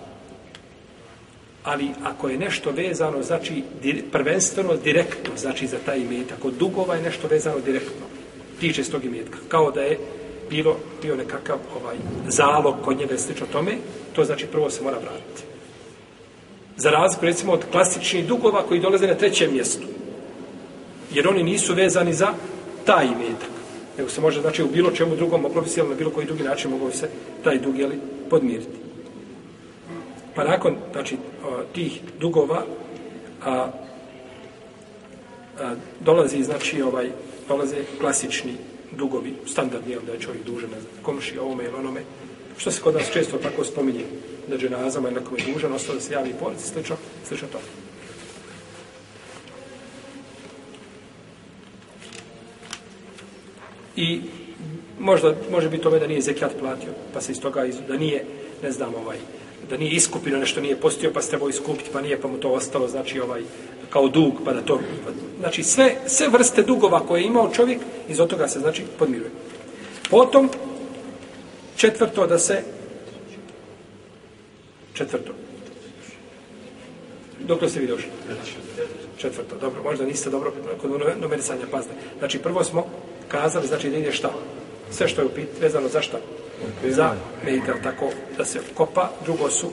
ali 1.64 1.90
ako 2.02 2.28
je 2.28 2.38
nešto 2.38 2.70
vezano 2.70 3.22
znači 3.22 3.62
prvenstveno 4.12 4.76
direktno 4.76 5.36
znači 5.36 5.66
za 5.66 5.78
taj 5.86 5.98
imetak 5.98 6.44
od 6.44 6.54
dugova 6.54 6.94
je 6.94 7.02
nešto 7.02 7.28
vezano 7.28 7.60
direktno 7.60 7.97
tiče 8.60 8.84
s 8.84 8.90
tog 8.90 9.04
imetka, 9.04 9.38
kao 9.48 9.70
da 9.70 9.80
je 9.80 9.98
bilo, 10.50 10.76
bio 11.02 11.16
nekakav 11.16 11.56
ovaj, 11.80 11.96
zalog 12.28 12.74
kod 12.84 12.98
njega 12.98 13.18
slično 13.18 13.46
tome, 13.52 13.72
to 14.12 14.24
znači 14.24 14.46
prvo 14.46 14.70
se 14.70 14.82
mora 14.82 14.98
vratiti. 14.98 15.42
Za 16.76 16.90
razliku, 16.90 17.26
recimo, 17.26 17.52
od 17.52 17.64
klasičnih 17.72 18.26
dugova 18.26 18.62
koji 18.62 18.80
dolaze 18.80 19.06
na 19.06 19.14
trećem 19.14 19.52
mjestu. 19.52 19.86
Jer 21.12 21.28
oni 21.28 21.42
nisu 21.42 21.74
vezani 21.74 22.12
za 22.12 22.28
taj 22.84 23.06
imetak. 23.06 23.50
Nego 23.98 24.10
se 24.10 24.20
može, 24.20 24.40
znači, 24.40 24.62
u 24.62 24.68
bilo 24.68 24.90
čemu 24.90 25.16
drugom 25.16 25.40
moglo 25.40 25.62
bi 25.62 25.68
se, 25.68 25.82
na 25.82 25.94
bilo 25.94 26.10
koji 26.10 26.26
drugi 26.26 26.42
način 26.42 26.70
moglo 26.70 26.86
bi 26.88 26.96
se 26.96 27.08
taj 27.44 27.58
dug, 27.58 27.78
jeli, 27.78 27.98
podmiriti. 28.30 28.78
Pa 30.34 30.44
nakon, 30.44 30.76
znači, 30.92 31.16
tih 31.72 32.00
dugova, 32.20 32.62
a, 33.44 33.70
a, 35.60 35.74
dolazi, 36.00 36.42
znači, 36.42 36.82
ovaj, 36.82 37.10
dolaze 37.48 37.76
klasični 38.00 38.52
dugovi, 38.92 39.34
standardni, 39.46 39.96
da 40.06 40.12
je 40.12 40.20
čovjek 40.20 40.44
dužan, 40.44 40.70
ne 40.70 40.80
znam, 40.80 40.92
komši 41.02 41.38
ovome 41.38 41.64
ili 41.64 41.74
onome, 41.74 42.02
što 42.56 42.70
se 42.70 42.80
kod 42.80 42.94
nas 42.94 43.12
često 43.12 43.38
tako 43.38 43.64
spominje, 43.64 44.04
da 44.48 44.54
je 44.54 44.60
dženazama 44.60 45.08
ili 45.08 45.20
nekom 45.20 45.38
je 45.38 45.52
dužan, 45.52 45.72
ostalo 45.72 45.94
da 45.94 46.00
se 46.00 46.12
javi 46.12 46.34
porci, 46.40 46.68
slično, 46.68 46.96
slično 47.28 47.48
to. 47.52 47.58
I 53.96 54.20
možda, 54.98 55.34
može 55.50 55.68
biti 55.68 55.86
ove 55.86 55.98
da 55.98 56.06
nije 56.06 56.20
zekijat 56.20 56.52
platio, 56.60 56.92
pa 57.14 57.20
se 57.20 57.32
iz 57.32 57.40
toga, 57.40 57.64
iz, 57.64 57.76
da 57.88 57.96
nije, 57.96 58.24
ne 58.62 58.72
znam, 58.72 58.94
ovaj, 58.94 59.16
da 59.70 59.76
nije 59.76 59.92
iskupino 59.92 60.38
nešto 60.38 60.60
nije 60.60 60.76
postio, 60.76 61.10
pa 61.14 61.22
se 61.22 61.28
trebao 61.28 61.48
iskupiti, 61.48 61.90
pa 61.92 62.00
nije, 62.00 62.20
pa 62.20 62.28
mu 62.28 62.38
to 62.38 62.50
ostalo, 62.50 62.88
znači, 62.88 63.20
ovaj, 63.20 63.42
kao 63.90 64.08
dug, 64.08 64.32
pa 64.44 64.52
da 64.52 64.60
to... 64.60 64.80
Znači, 65.40 65.62
sve, 65.62 65.96
sve 66.06 66.28
vrste 66.28 66.62
dugova 66.62 67.00
koje 67.00 67.20
je 67.20 67.26
imao 67.26 67.50
čovjek, 67.52 67.78
iz 68.08 68.18
toga 68.18 68.48
se, 68.48 68.58
znači, 68.58 68.82
podmiruje. 68.98 69.30
Potom, 70.10 70.50
četvrto 71.76 72.26
da 72.26 72.38
se... 72.38 72.62
Četvrto. 74.94 75.32
Dok 77.40 77.70
se 77.70 77.80
vi 77.80 77.86
došli? 77.86 78.08
Četvrto, 79.16 79.56
dobro, 79.60 79.82
možda 79.82 80.04
niste 80.04 80.30
dobro 80.30 80.52
kod 80.80 80.90
numerisanja 81.20 81.66
pazne. 81.70 81.92
Znači, 82.18 82.38
prvo 82.38 82.64
smo 82.64 82.86
kazali, 83.28 83.66
znači, 83.66 83.90
da 83.90 83.96
ide 83.96 84.12
šta? 84.12 84.30
Sve 84.90 85.08
što 85.08 85.20
je 85.20 85.26
upit, 85.26 85.48
vezano 85.60 85.88
za 85.88 86.02
šta? 86.02 86.18
Za 86.88 87.14
meditar, 87.44 87.74
tako 87.82 88.10
da 88.36 88.44
se 88.44 88.60
kopa. 88.74 89.10
Drugo 89.24 89.50
su 89.50 89.70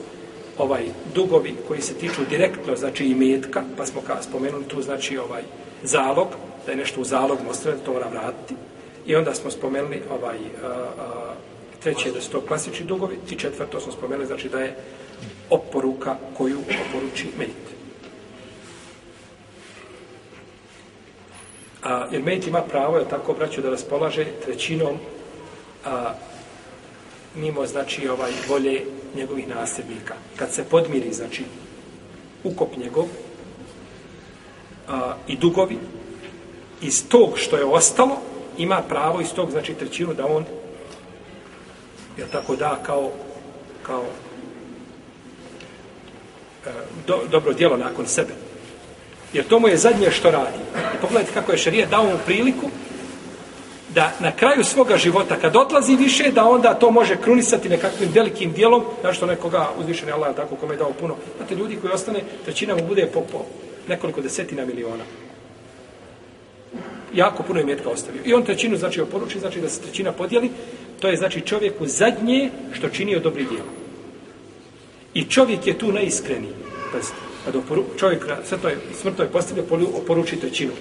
ovaj 0.58 0.84
dugovi 1.16 1.56
koji 1.68 1.82
se 1.82 1.94
tiču 1.94 2.22
direktno 2.30 2.76
znači 2.76 3.06
i 3.06 3.16
metka, 3.16 3.64
pa 3.78 3.86
smo 3.86 4.02
ka 4.02 4.22
spomenuli 4.22 4.66
tu 4.66 4.82
znači 4.82 5.18
ovaj 5.18 5.44
zalog, 5.84 6.28
da 6.66 6.72
je 6.72 6.78
nešto 6.78 7.02
u 7.02 7.04
zalog 7.04 7.40
mostre, 7.48 7.74
to 7.86 7.94
mora 7.94 8.08
vratiti. 8.08 8.56
I 9.06 9.16
onda 9.16 9.34
smo 9.34 9.52
spomenuli 9.52 10.02
ovaj 10.12 10.38
a, 10.38 10.68
a, 10.68 11.34
treće 11.84 12.12
da 12.12 12.22
su 12.22 12.32
to 12.32 12.42
klasični 12.42 12.86
dugovi 12.86 13.18
i 13.32 13.36
četvrto 13.36 13.80
smo 13.80 13.92
spomenuli 13.92 14.28
znači 14.28 14.50
da 14.50 14.60
je 14.60 14.76
oporuka 15.50 16.16
koju 16.38 16.60
oporuči 16.60 17.28
medit. 17.38 17.66
A, 21.84 22.08
jer 22.12 22.24
medit 22.24 22.48
ima 22.48 22.62
pravo, 22.62 22.98
je 22.98 23.10
tako, 23.10 23.34
braću, 23.34 23.62
da 23.62 23.70
raspolaže 23.70 24.26
trećinom 24.46 24.98
a, 25.86 26.14
mimo, 27.36 27.66
znači, 27.66 28.08
ovaj 28.08 28.32
volje 28.50 28.86
njegovih 29.16 29.48
nasljednika. 29.48 30.14
Kad 30.36 30.54
se 30.54 30.64
podmiri, 30.64 31.14
znači, 31.14 31.44
ukop 32.44 32.78
njegov 32.78 33.06
a, 34.88 35.16
i 35.28 35.38
dugovi, 35.38 35.78
iz 36.82 37.08
tog 37.08 37.38
što 37.38 37.58
je 37.58 37.66
ostalo, 37.66 38.18
ima 38.58 38.82
pravo 38.82 39.22
iz 39.22 39.34
tog, 39.34 39.52
znači, 39.52 39.74
trećinu 39.74 40.14
da 40.14 40.26
on 40.26 40.46
je 42.18 42.26
tako 42.32 42.56
da 42.56 42.80
kao 42.84 43.12
kao 43.84 44.04
e, 46.66 46.70
do, 47.08 47.22
dobro 47.32 47.54
djelo 47.54 47.78
nakon 47.78 48.08
sebe. 48.08 48.34
Jer 49.34 49.48
to 49.48 49.60
mu 49.60 49.68
je 49.68 49.78
zadnje 49.78 50.12
što 50.12 50.32
radi. 50.32 50.58
I 50.96 51.02
pogledajte 51.02 51.34
kako 51.34 51.52
je 51.52 51.58
šarija 51.58 51.86
dao 51.86 52.04
mu 52.04 52.18
priliku 52.26 52.70
da 53.96 54.12
na 54.20 54.32
kraju 54.32 54.64
svoga 54.64 54.98
života, 54.98 55.36
kad 55.40 55.56
odlazi 55.56 55.96
više, 55.96 56.32
da 56.32 56.44
onda 56.44 56.74
to 56.74 56.92
može 56.92 57.18
krunisati 57.18 57.70
nekakvim 57.70 58.10
velikim 58.14 58.52
dijelom, 58.52 58.84
znaš 59.02 59.18
što 59.18 59.26
nekoga 59.26 59.70
uzvišen 59.80 60.08
je 60.08 60.14
Allah 60.14 60.36
tako 60.36 60.56
kome 60.56 60.74
je 60.74 60.78
dao 60.78 60.94
puno. 61.00 61.16
Znate, 61.38 61.56
ljudi 61.56 61.76
koji 61.82 61.94
ostane, 61.94 62.24
trećina 62.46 62.76
mu 62.76 62.88
bude 62.88 63.08
po, 63.14 63.22
po 63.22 63.46
nekoliko 63.88 64.22
desetina 64.22 64.66
miliona. 64.66 65.04
Jako 67.14 67.44
puno 67.44 67.60
je 67.60 67.66
metka 67.66 67.90
ostavio. 67.90 68.22
I 68.26 68.34
on 68.34 68.44
trećinu, 68.44 68.78
znači, 68.78 69.02
oporuči, 69.02 69.40
znači 69.40 69.62
da 69.62 69.70
se 69.70 69.82
trećina 69.82 70.12
podijeli, 70.12 70.50
to 71.00 71.08
je, 71.08 71.18
znači, 71.18 71.42
čovjeku 71.42 71.88
zadnje 71.88 72.50
što 72.74 72.90
čini 72.90 73.16
od 73.16 73.24
dobri 73.24 73.46
dijela. 73.46 73.72
I 75.14 75.24
čovjek 75.24 75.68
je 75.68 75.78
tu 75.78 75.92
najiskreniji. 75.92 76.54
Pazite, 76.92 77.16
kad 77.46 77.56
oporu, 77.56 77.84
čovjek 78.00 78.28
na 78.28 78.38
smrtnoj, 78.46 78.76
smrtnoj 79.02 79.28
postavlja, 79.28 79.64
oporuči 79.94 80.40
trećinu. 80.40 80.72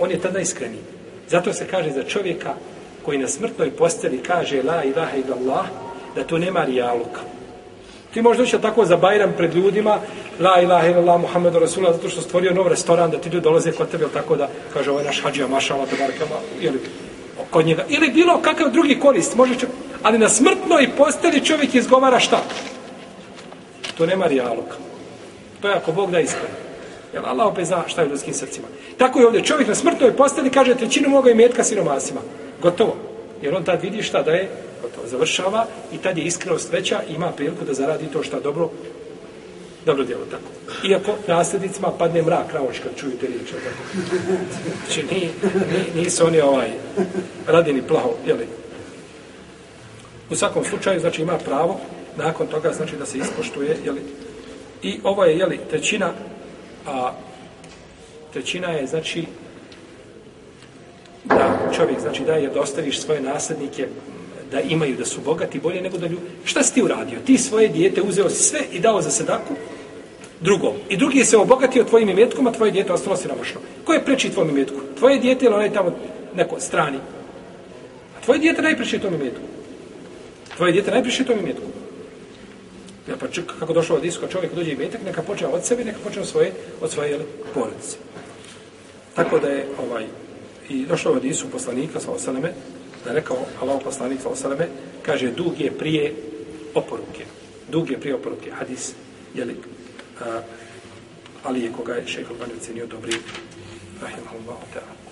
On 0.00 0.10
je 0.10 0.20
tada 0.20 0.40
iskreniji. 0.40 0.95
Zato 1.28 1.52
se 1.52 1.66
kaže 1.66 1.90
za 1.90 2.02
čovjeka 2.02 2.54
koji 3.02 3.18
na 3.18 3.28
smrtnoj 3.28 3.70
posteli 3.70 4.18
kaže 4.18 4.62
la 4.62 4.84
ilaha 4.84 5.16
illallah, 5.16 5.66
da 6.16 6.24
to 6.24 6.38
nema 6.38 6.64
rijaluka. 6.64 7.20
Ti 8.14 8.22
možeš 8.22 8.38
doći 8.38 8.62
tako 8.62 8.84
za 8.84 8.96
Bajram 8.96 9.32
pred 9.36 9.54
ljudima, 9.54 9.98
la 10.40 10.60
ilaha 10.60 10.88
illallah 10.88 11.20
Muhammedu 11.20 11.58
Rasulullah, 11.58 11.96
zato 11.96 12.08
što 12.08 12.20
stvorio 12.20 12.54
nov 12.54 12.68
restoran, 12.68 13.10
da 13.10 13.18
ti 13.18 13.28
ljudi 13.28 13.44
dolaze 13.44 13.72
kod 13.72 13.90
tebe, 13.90 14.06
tako 14.12 14.36
da 14.36 14.48
kaže 14.72 14.90
ovaj 14.90 15.04
naš 15.04 15.22
hađija, 15.22 15.48
mašala, 15.48 15.86
te 15.86 15.96
barakama, 15.96 16.40
ili 16.60 16.80
kod 17.50 17.66
njega. 17.66 17.84
Ili 17.88 18.10
bilo 18.10 18.40
kakav 18.42 18.70
drugi 18.70 19.00
korist, 19.00 19.36
može 19.36 19.54
čovjek, 19.54 19.76
ali 20.02 20.18
na 20.18 20.28
smrtnoj 20.28 20.88
posteli 20.96 21.44
čovjek 21.44 21.74
izgovara 21.74 22.20
šta? 22.20 22.42
To 23.98 24.06
nema 24.06 24.26
rijaluka. 24.26 24.76
To 25.60 25.68
je 25.68 25.74
ako 25.74 25.92
Bog 25.92 26.10
da 26.10 26.20
iskreno. 26.20 26.65
Jer 27.16 27.24
Allah 27.26 27.46
opet 27.46 27.66
zna 27.66 27.84
šta 27.86 28.00
je 28.00 28.06
u 28.06 28.10
ljudskim 28.10 28.34
srcima. 28.34 28.66
Tako 28.96 29.20
je 29.20 29.26
ovdje 29.26 29.44
čovjek 29.44 29.68
na 29.68 29.74
smrtnoj 29.74 30.16
posteli 30.16 30.50
kaže 30.50 30.74
trećinu 30.74 31.08
moga 31.08 31.30
imetka 31.30 31.64
siromasima. 31.64 32.20
Gotovo. 32.62 32.96
Jer 33.42 33.54
on 33.54 33.64
tad 33.64 33.82
vidi 33.82 34.02
šta 34.02 34.22
da 34.22 34.30
je 34.30 34.50
gotovo. 34.82 35.06
Završava 35.06 35.66
i 35.92 35.98
tad 35.98 36.18
je 36.18 36.24
iskrenost 36.24 36.72
veća 36.72 37.00
i 37.08 37.14
ima 37.14 37.32
priliku 37.32 37.64
da 37.64 37.74
zaradi 37.74 38.06
to 38.06 38.22
šta 38.22 38.40
dobro 38.40 38.70
dobro 39.86 40.04
djelo 40.04 40.24
tako. 40.30 40.50
Iako 40.88 41.14
nasljednicima 41.28 41.90
padne 41.98 42.22
mrak 42.22 42.52
na 42.54 42.60
oči 42.62 42.80
kad 42.82 42.96
čuju 42.96 43.12
te 43.20 43.26
riječi. 43.26 43.52
Tako. 43.52 44.06
Znači 44.84 45.14
ni, 45.14 45.30
ni, 45.72 46.02
nisu 46.02 46.26
oni 46.26 46.40
ovaj 46.40 46.70
radini 47.46 47.82
plaho, 47.82 48.10
jeli. 48.26 48.46
U 50.30 50.34
svakom 50.34 50.64
slučaju, 50.64 51.00
znači 51.00 51.22
ima 51.22 51.38
pravo 51.38 51.80
nakon 52.16 52.46
toga, 52.46 52.72
znači 52.72 52.96
da 52.96 53.06
se 53.06 53.18
ispoštuje, 53.18 53.76
jeli. 53.84 54.00
I 54.82 55.00
ovo 55.04 55.24
je, 55.24 55.38
jeli, 55.38 55.60
trećina 55.70 56.12
a 56.86 57.12
trećina 58.32 58.68
je 58.68 58.86
znači 58.86 59.24
da 61.24 61.70
čovjek 61.76 62.00
znači 62.00 62.22
da 62.24 62.32
je 62.32 62.50
dostaviš 62.50 63.00
svoje 63.00 63.20
nasljednike 63.20 63.88
da 64.50 64.60
imaju 64.60 64.96
da 64.96 65.04
su 65.04 65.20
bogati 65.20 65.60
bolje 65.60 65.80
nego 65.80 65.98
da 65.98 66.06
ljudi 66.06 66.22
šta 66.44 66.62
si 66.62 66.74
ti 66.74 66.82
uradio? 66.82 67.18
Ti 67.26 67.38
svoje 67.38 67.68
dijete 67.68 68.02
uzeo 68.02 68.30
sve 68.30 68.60
i 68.72 68.80
dao 68.80 69.02
za 69.02 69.10
sedaku 69.10 69.54
drugom. 70.40 70.72
I 70.88 70.96
drugi 70.96 71.18
je 71.18 71.24
se 71.24 71.36
obogatio 71.36 71.84
tvojim 71.84 72.08
imetkom 72.08 72.46
a 72.46 72.52
tvoje 72.52 72.72
dijete 72.72 72.92
ostalo 72.92 73.16
siromašno. 73.16 73.60
Ko 73.84 73.92
je 73.92 74.04
preči 74.04 74.30
tvojim 74.30 74.50
imetku? 74.50 74.76
Tvoje 74.98 75.18
dijete 75.18 75.44
ili 75.44 75.54
onaj 75.54 75.72
tamo 75.72 75.92
neko 76.34 76.60
strani? 76.60 76.98
A 78.18 78.24
tvoje 78.24 78.38
dijete 78.38 78.62
najpreči 78.62 78.98
tom 78.98 79.14
imetku. 79.14 79.40
Tvoje 80.56 80.72
dijete 80.72 80.90
najpreči 80.90 81.24
tom 81.24 81.38
imetku. 81.38 81.66
Ja 83.08 83.16
pa 83.16 83.28
ček, 83.28 83.52
kako 83.58 83.72
došao 83.72 83.96
od 83.96 84.04
iska 84.04 84.28
čovjek 84.28 84.54
dođe 84.54 84.72
i 84.72 84.76
metak, 84.76 85.00
neka 85.04 85.22
počne 85.22 85.46
od 85.46 85.64
sebe, 85.64 85.84
neka 85.84 85.98
počne 86.04 86.22
od 86.22 86.28
svoje, 86.28 86.52
od 86.80 86.90
svoje 86.90 87.10
jel, 87.10 87.20
porodice. 87.54 87.96
Tako 89.14 89.38
da 89.38 89.48
je 89.48 89.66
ovaj, 89.78 90.06
i 90.68 90.86
došao 90.86 91.12
od 91.12 91.24
Isu 91.24 91.50
poslanika, 91.50 92.00
sa 92.00 92.10
osaleme, 92.10 92.52
da 93.04 93.10
je 93.10 93.16
rekao 93.16 93.36
Allah 93.60 93.80
poslanik, 93.84 94.20
sa 94.22 94.28
osaleme, 94.28 94.68
kaže, 95.02 95.30
dug 95.30 95.60
je 95.60 95.70
prije 95.70 96.14
oporuke. 96.74 97.24
Dug 97.70 97.90
je 97.90 98.00
prije 98.00 98.14
oporuke. 98.14 98.50
Hadis, 98.50 98.92
jeli, 99.34 99.56
a, 100.20 100.40
ali 101.42 101.62
je 101.62 101.72
koga 101.72 101.94
je 101.94 102.06
šeho 102.06 102.34
Bani 102.34 102.60
cenio 102.60 102.86
dobri, 102.86 103.14
rahimahullahu 104.02 104.66
ta'ala. 104.74 105.05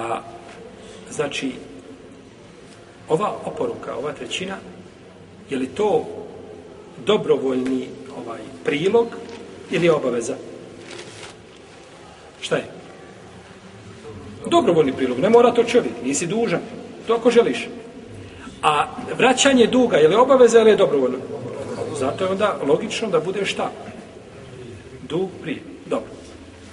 Pa, 0.00 0.22
znači, 1.10 1.52
ova 3.08 3.32
oporuka, 3.44 3.96
ova 3.96 4.12
trećina, 4.12 4.56
je 5.50 5.58
li 5.58 5.66
to 5.66 6.06
dobrovoljni 7.06 7.88
ovaj 8.16 8.40
prilog 8.64 9.06
ili 9.70 9.88
obaveza? 9.88 10.34
Šta 12.40 12.56
je? 12.56 12.64
Dobrovoljni 14.46 14.92
prilog, 14.92 15.18
ne 15.18 15.30
mora 15.30 15.52
to 15.52 15.64
čovjek, 15.64 15.92
nisi 16.04 16.26
dužan. 16.26 16.60
To 17.06 17.14
ako 17.14 17.30
želiš. 17.30 17.68
A 18.62 18.86
vraćanje 19.18 19.66
duga, 19.66 19.96
je 19.96 20.08
li 20.08 20.14
obaveza 20.14 20.60
ili 20.60 20.70
je 20.70 20.76
dobrovoljno? 20.76 21.18
Zato 21.98 22.24
je 22.24 22.30
onda 22.30 22.56
logično 22.66 23.08
da 23.08 23.20
bude 23.20 23.44
šta? 23.44 23.70
Dug 25.08 25.28
prije. 25.42 25.62
Dobro. 25.86 26.10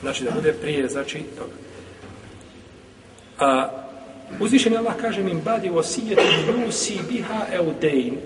Znači 0.02 0.24
da 0.24 0.32
bude 0.32 0.54
prije, 0.54 0.88
znači 0.88 1.24
toga. 1.38 1.67
A, 3.40 3.70
uzvišen 4.40 4.78
Allah 4.78 4.94
kaže 5.02 5.24
min 5.24 5.42
badi 5.42 5.70
osijetu 5.70 6.22
nusi 6.58 7.00
biha 7.10 7.46
eudein. 7.54 8.18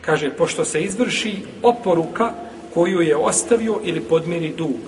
Kaže, 0.00 0.30
pošto 0.30 0.64
se 0.64 0.82
izvrši 0.82 1.36
oporuka 1.62 2.32
koju 2.74 3.00
je 3.00 3.16
ostavio 3.16 3.80
ili 3.84 4.00
podmiri 4.00 4.52
dug. 4.56 4.80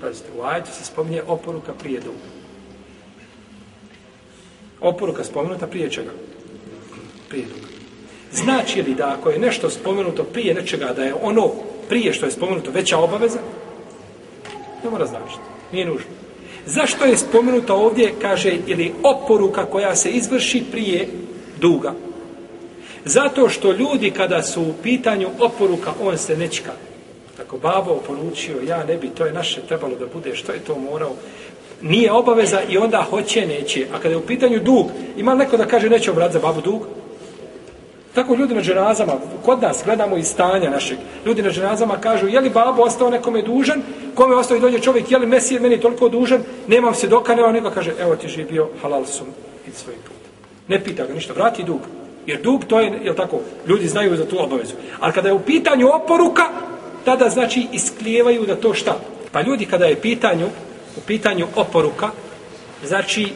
Pazite, 0.00 0.28
u 0.38 0.42
ajetu 0.42 0.70
se 0.72 0.84
spominje 0.84 1.22
oporuka 1.26 1.72
prije 1.72 2.00
duga. 2.00 2.26
Oporuka 4.80 5.24
spomenuta 5.24 5.66
prije 5.66 5.90
čega? 5.90 6.10
Prije 7.28 7.46
duga. 7.46 7.66
Znači 8.32 8.82
li 8.82 8.94
da 8.94 9.16
ako 9.18 9.30
je 9.30 9.38
nešto 9.38 9.70
spomenuto 9.70 10.24
prije 10.24 10.54
nečega, 10.54 10.92
da 10.96 11.04
je 11.04 11.14
ono 11.22 11.50
prije 11.88 12.12
što 12.12 12.26
je 12.26 12.32
spomenuto 12.32 12.70
veća 12.70 12.98
obaveza? 12.98 13.38
Ne 14.84 14.90
mora 14.90 15.06
značiti. 15.06 15.40
Nije 15.72 15.86
nužno. 15.86 16.21
Zašto 16.66 17.04
je 17.04 17.16
spomenuta 17.16 17.74
ovdje, 17.74 18.12
kaže, 18.22 18.56
ili 18.66 18.92
oporuka 19.02 19.64
koja 19.64 19.96
se 19.96 20.10
izvrši 20.10 20.62
prije 20.72 21.08
duga? 21.60 21.94
Zato 23.04 23.48
što 23.48 23.72
ljudi 23.72 24.10
kada 24.10 24.42
su 24.42 24.62
u 24.62 24.74
pitanju 24.82 25.28
oporuka, 25.40 25.92
on 26.02 26.18
se 26.18 26.36
nečka. 26.36 26.72
Tako 27.36 27.58
babo 27.58 27.90
oporučio, 27.90 28.60
ja 28.68 28.84
ne 28.84 28.96
bi, 28.96 29.08
to 29.08 29.26
je 29.26 29.32
naše 29.32 29.60
trebalo 29.60 29.96
da 29.96 30.06
bude, 30.06 30.36
što 30.36 30.52
je 30.52 30.58
to 30.58 30.78
morao? 30.78 31.12
Nije 31.82 32.12
obaveza 32.12 32.60
i 32.68 32.78
onda 32.78 33.06
hoće, 33.10 33.46
neće. 33.46 33.86
A 33.94 33.98
kada 33.98 34.08
je 34.08 34.16
u 34.16 34.26
pitanju 34.26 34.60
dug, 34.60 34.86
ima 35.16 35.34
neko 35.34 35.56
da 35.56 35.66
kaže 35.66 35.90
neće 35.90 36.10
obrat 36.10 36.32
za 36.32 36.38
babu 36.38 36.60
dug? 36.60 36.86
Tako 38.14 38.34
ljudi 38.34 38.54
na 38.54 38.62
dženazama, 38.62 39.12
kod 39.44 39.62
nas 39.62 39.82
gledamo 39.84 40.16
iz 40.16 40.26
stanja 40.26 40.70
našeg, 40.70 40.98
ljudi 41.26 41.42
na 41.42 41.50
dženazama 41.50 41.96
kažu, 42.00 42.28
je 42.28 42.40
li 42.40 42.50
babo 42.50 42.82
ostao 42.82 43.10
nekome 43.10 43.42
dužan, 43.42 43.82
kome 44.14 44.34
ostao 44.34 44.56
i 44.56 44.60
dođe 44.60 44.78
čovjek, 44.78 45.10
je 45.10 45.18
li 45.18 45.26
mesije 45.26 45.60
meni 45.60 45.80
toliko 45.80 46.08
dužan, 46.08 46.42
nemam 46.68 46.94
se 46.94 47.08
doka, 47.08 47.34
nemam 47.34 47.52
nego 47.52 47.70
kaže, 47.70 47.92
evo 48.00 48.16
ti 48.16 48.28
živio 48.28 48.68
halal 48.82 49.04
sum 49.06 49.26
i 49.68 49.70
svoj 49.70 49.94
put. 49.94 50.16
Ne 50.68 50.84
pita 50.84 51.06
ga 51.06 51.14
ništa, 51.14 51.32
vrati 51.32 51.64
dug. 51.64 51.80
Jer 52.26 52.42
dug 52.42 52.64
to 52.64 52.80
je, 52.80 53.00
je 53.04 53.16
tako, 53.16 53.40
ljudi 53.66 53.88
znaju 53.88 54.16
za 54.16 54.24
tu 54.28 54.36
obavezu. 54.42 54.74
Ali 55.00 55.12
kada 55.12 55.28
je 55.28 55.34
u 55.34 55.40
pitanju 55.40 55.88
oporuka, 55.94 56.42
tada 57.04 57.28
znači 57.28 57.66
isklijevaju 57.72 58.46
da 58.46 58.56
to 58.56 58.74
šta. 58.74 58.96
Pa 59.32 59.40
ljudi 59.42 59.66
kada 59.66 59.84
je 59.84 60.00
pitanju, 60.00 60.46
u 60.96 61.00
pitanju 61.06 61.46
oporuka, 61.56 62.08
znači 62.84 63.28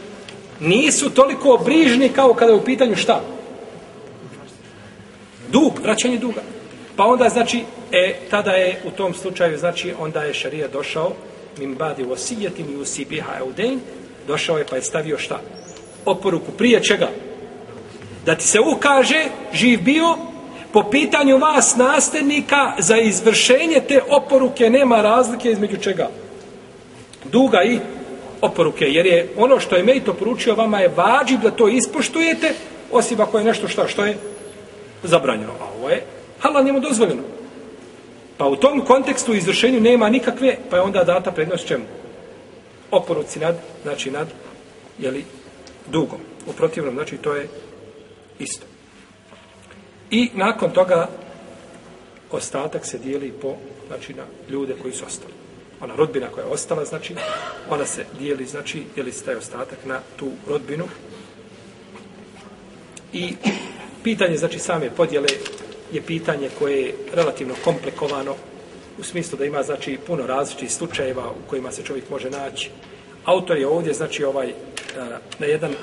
nisu 0.60 1.10
toliko 1.10 1.60
brižni 1.64 2.08
kao 2.08 2.34
kada 2.34 2.52
je 2.52 2.58
u 2.58 2.64
pitanju 2.64 2.96
šta. 2.96 3.20
Dug, 5.52 5.72
vraćanje 5.82 6.18
duga. 6.18 6.42
Pa 6.96 7.04
onda 7.04 7.28
znači, 7.28 7.64
e, 7.92 8.14
tada 8.30 8.50
je 8.50 8.80
u 8.84 8.90
tom 8.90 9.14
slučaju, 9.14 9.58
znači, 9.58 9.92
onda 10.00 10.22
je 10.22 10.34
šarija 10.34 10.68
došao, 10.68 11.12
min 11.58 11.74
badi 11.74 12.04
u 12.04 12.12
osijetim 12.12 12.66
i 12.72 12.76
usibiha 12.76 12.84
sibiha 12.84 13.32
eudein, 13.38 13.80
došao 14.26 14.58
je 14.58 14.66
pa 14.70 14.76
je 14.76 14.82
stavio 14.82 15.18
šta? 15.18 15.40
Oporuku 16.04 16.52
prije 16.52 16.82
čega? 16.82 17.08
Da 18.26 18.34
ti 18.34 18.44
se 18.44 18.60
ukaže, 18.60 19.24
živ 19.52 19.82
bio, 19.82 20.16
po 20.72 20.82
pitanju 20.90 21.38
vas 21.38 21.76
nasljednika 21.76 22.72
za 22.78 22.96
izvršenje 22.96 23.80
te 23.88 24.00
oporuke 24.08 24.70
nema 24.70 25.02
razlike 25.02 25.50
između 25.50 25.76
čega? 25.76 26.08
Duga 27.24 27.62
i 27.62 27.78
oporuke. 28.40 28.84
Jer 28.84 29.06
je 29.06 29.28
ono 29.36 29.60
što 29.60 29.76
je 29.76 29.82
Mejto 29.82 30.14
poručio 30.14 30.54
vama 30.54 30.80
je 30.80 30.92
vađib 30.96 31.40
da 31.40 31.50
to 31.50 31.68
ispoštujete, 31.68 32.54
osim 32.92 33.20
ako 33.20 33.38
je 33.38 33.44
nešto 33.44 33.68
šta, 33.68 33.88
što 33.88 34.04
je 34.04 34.16
zabranjeno. 35.06 35.52
A 35.60 35.64
ovo 35.78 35.88
je 35.90 36.04
halal 36.40 36.64
njemu 36.64 36.80
dozvoljeno. 36.80 37.22
Pa 38.38 38.46
u 38.46 38.56
tom 38.56 38.84
kontekstu 38.84 39.34
izvršenju 39.34 39.80
nema 39.80 40.08
nikakve, 40.08 40.56
pa 40.70 40.76
je 40.76 40.82
onda 40.82 41.04
data 41.04 41.32
prednost 41.32 41.66
čemu? 41.66 41.84
Oporuci 42.90 43.38
nad, 43.38 43.56
znači 43.82 44.10
nad, 44.10 44.28
jeli, 44.98 45.24
dugom. 45.86 46.18
U 46.46 46.52
protivnom, 46.52 46.94
znači 46.94 47.16
to 47.16 47.34
je 47.34 47.48
isto. 48.38 48.66
I 50.10 50.30
nakon 50.34 50.70
toga 50.70 51.08
ostatak 52.30 52.86
se 52.86 52.98
dijeli 52.98 53.32
po, 53.42 53.54
znači 53.86 54.14
na 54.14 54.22
ljude 54.50 54.74
koji 54.82 54.94
su 54.94 55.04
ostali. 55.06 55.32
Ona 55.80 55.94
rodbina 55.96 56.28
koja 56.28 56.44
je 56.44 56.52
ostala, 56.52 56.84
znači, 56.84 57.14
ona 57.70 57.86
se 57.86 58.04
dijeli, 58.18 58.46
znači, 58.46 58.82
dijeli 58.94 59.12
se 59.12 59.24
taj 59.24 59.34
ostatak 59.34 59.78
na 59.84 60.00
tu 60.16 60.30
rodbinu. 60.48 60.84
I 63.12 63.34
pitanje, 64.06 64.36
znači, 64.36 64.58
same 64.58 64.90
podjele 64.90 65.28
je 65.92 66.02
pitanje 66.02 66.50
koje 66.58 66.82
je 66.82 66.94
relativno 67.12 67.54
komplikovano 67.64 68.34
u 68.98 69.02
smislu 69.02 69.38
da 69.38 69.44
ima, 69.44 69.62
znači, 69.62 69.98
puno 70.06 70.26
različitih 70.26 70.72
slučajeva 70.72 71.30
u 71.30 71.50
kojima 71.50 71.72
se 71.72 71.82
čovjek 71.82 72.10
može 72.10 72.30
naći. 72.30 72.70
Autor 73.24 73.58
je 73.58 73.66
ovdje, 73.66 73.94
znači, 73.94 74.24
ovaj, 74.24 74.52
na 75.38 75.46
jedan 75.46 75.72
e, 75.72 75.76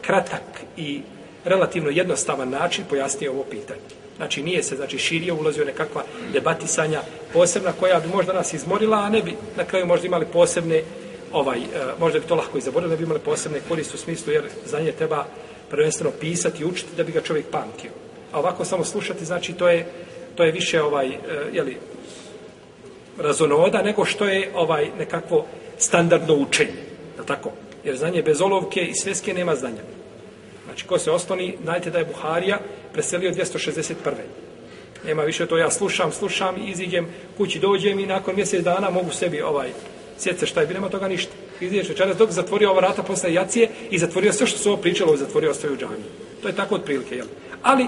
kratak 0.00 0.42
i 0.76 1.00
relativno 1.44 1.90
jednostavan 1.90 2.50
način 2.50 2.84
pojasnio 2.90 3.32
ovo 3.32 3.44
pitanje. 3.44 3.80
Znači 4.16 4.42
nije 4.42 4.62
se 4.62 4.76
znači 4.76 4.98
širio, 4.98 5.34
ulazio 5.34 5.64
nekakva 5.64 6.04
debatisanja 6.32 7.00
posebna 7.32 7.72
koja 7.72 8.00
bi 8.00 8.08
možda 8.14 8.32
nas 8.32 8.52
izmorila, 8.54 8.98
a 8.98 9.08
ne 9.08 9.22
bi 9.22 9.36
na 9.56 9.64
kraju 9.64 9.86
možda 9.86 10.06
imali 10.06 10.26
posebne 10.32 10.82
ovaj, 11.32 11.58
e, 11.58 11.62
možda 11.98 12.18
bi 12.18 12.26
to 12.26 12.34
lahko 12.34 12.58
i 12.58 12.60
zaboravili, 12.60 12.90
ne 12.90 12.96
bi 12.96 13.04
imali 13.04 13.20
posebne 13.20 13.60
koriste 13.68 13.94
u 13.94 13.98
smislu 13.98 14.32
jer 14.32 14.44
za 14.66 14.80
nje 14.80 14.92
treba 14.92 15.24
prvenstveno 15.70 16.10
pisati 16.20 16.62
i 16.62 16.66
učiti 16.66 16.96
da 16.96 17.04
bi 17.04 17.12
ga 17.12 17.20
čovjek 17.20 17.46
pamtio. 17.50 17.90
A 18.32 18.38
ovako 18.38 18.64
samo 18.64 18.84
slušati, 18.84 19.24
znači 19.24 19.52
to 19.52 19.68
je, 19.68 19.86
to 20.34 20.44
je 20.44 20.52
više 20.52 20.82
ovaj, 20.82 21.06
e, 21.06 21.18
je 21.52 21.62
li, 21.62 21.76
razonoda 23.18 23.82
nego 23.82 24.04
što 24.04 24.24
je 24.24 24.50
ovaj 24.54 24.90
nekakvo 24.98 25.46
standardno 25.78 26.34
učenje. 26.34 26.82
Je 27.18 27.26
tako? 27.26 27.50
Jer 27.84 27.96
znanje 27.96 28.22
bez 28.22 28.40
olovke 28.40 28.80
i 28.80 28.94
sveske 28.94 29.34
nema 29.34 29.54
znanja. 29.54 29.82
Znači, 30.64 30.86
ko 30.86 30.98
se 30.98 31.10
ostoni, 31.10 31.56
znajte 31.62 31.90
da 31.90 31.98
je 31.98 32.04
Buharija 32.04 32.58
preselio 32.92 33.30
261. 33.30 33.94
Nema 35.04 35.22
više 35.22 35.46
to, 35.46 35.58
ja 35.58 35.70
slušam, 35.70 36.12
slušam, 36.12 36.56
iziđem, 36.68 37.06
kući 37.36 37.58
dođem 37.58 37.98
i 37.98 38.06
nakon 38.06 38.34
mjesec 38.34 38.64
dana 38.64 38.90
mogu 38.90 39.10
sebi 39.10 39.40
ovaj 39.40 39.68
sjece 40.18 40.46
šta 40.46 40.60
je 40.60 40.66
bi, 40.66 40.74
nema 40.74 40.88
toga 40.88 41.08
ništa. 41.08 41.32
Iziđeš 41.60 41.88
večeras 41.88 42.16
dok 42.16 42.30
zatvorio 42.30 42.70
ova 42.70 42.80
rata 42.80 43.02
posle 43.02 43.32
jacije 43.32 43.68
i 43.90 43.98
zatvorio 43.98 44.32
sve 44.32 44.46
što 44.46 44.58
su 44.58 44.68
ovo 44.68 44.82
pričalo 44.82 45.16
zatvorio 45.16 45.50
ostaje 45.50 45.72
u 45.72 45.76
džami. 45.76 45.96
To 46.42 46.48
je 46.48 46.56
tako 46.56 46.74
otprilike, 46.74 47.16
jel? 47.16 47.26
Ali, 47.62 47.86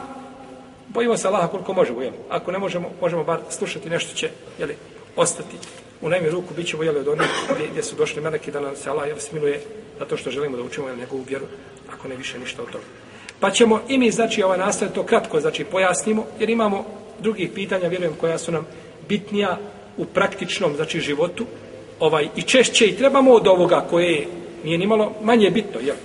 bojimo 0.88 1.16
se 1.16 1.28
Allaha 1.28 1.48
koliko 1.48 1.72
možemo, 1.72 2.02
jel? 2.02 2.12
Ako 2.28 2.52
ne 2.52 2.58
možemo, 2.58 2.90
možemo 3.00 3.24
bar 3.24 3.40
slušati 3.50 3.90
nešto 3.90 4.14
će, 4.14 4.30
jel? 4.58 4.68
Ostati. 5.16 5.56
U 6.00 6.08
najmi 6.08 6.30
ruku 6.30 6.54
bit 6.56 6.66
ćemo, 6.66 6.82
jel, 6.82 6.96
od 6.96 7.08
onih 7.08 7.26
gdje, 7.54 7.68
gdje 7.70 7.82
su 7.82 7.96
došli 7.96 8.22
meleki 8.22 8.50
da 8.50 8.60
nam 8.60 8.76
se 8.76 8.90
Allah, 8.90 9.08
jel, 9.08 9.18
smiluje 9.18 9.60
zato 9.98 10.16
što 10.16 10.30
želimo 10.30 10.56
da 10.56 10.62
učimo, 10.62 10.88
jel, 10.88 10.96
njegovu 10.96 11.24
vjeru 11.28 11.46
ako 11.92 12.08
ne 12.08 12.16
više 12.16 12.38
ništa 12.38 12.62
od 12.62 12.70
toga. 12.70 12.84
Pa 13.40 13.50
ćemo 13.50 13.80
i 13.88 13.98
mi, 13.98 14.10
znači, 14.10 14.42
ova 14.42 14.56
nastaviti 14.56 14.94
to 14.94 15.02
kratko, 15.02 15.40
znači, 15.40 15.64
pojasnimo, 15.64 16.26
jer 16.40 16.50
imamo 16.50 16.84
drugih 17.20 17.50
pitanja, 17.54 17.88
vjerujem, 17.88 18.14
koja 18.20 18.38
su 18.38 18.52
nam 18.52 18.66
bitnija 19.08 19.58
u 19.96 20.04
praktičnom, 20.04 20.76
znači, 20.76 21.00
životu, 21.00 21.46
ovaj, 22.00 22.28
i 22.36 22.42
češće 22.42 22.86
i 22.86 22.96
trebamo 22.96 23.32
od 23.32 23.46
ovoga 23.46 23.86
koje 23.90 24.26
nije 24.64 24.78
ni 24.78 24.86
malo 24.86 25.12
manje 25.22 25.50
bitno, 25.50 25.80
jel? 25.80 25.96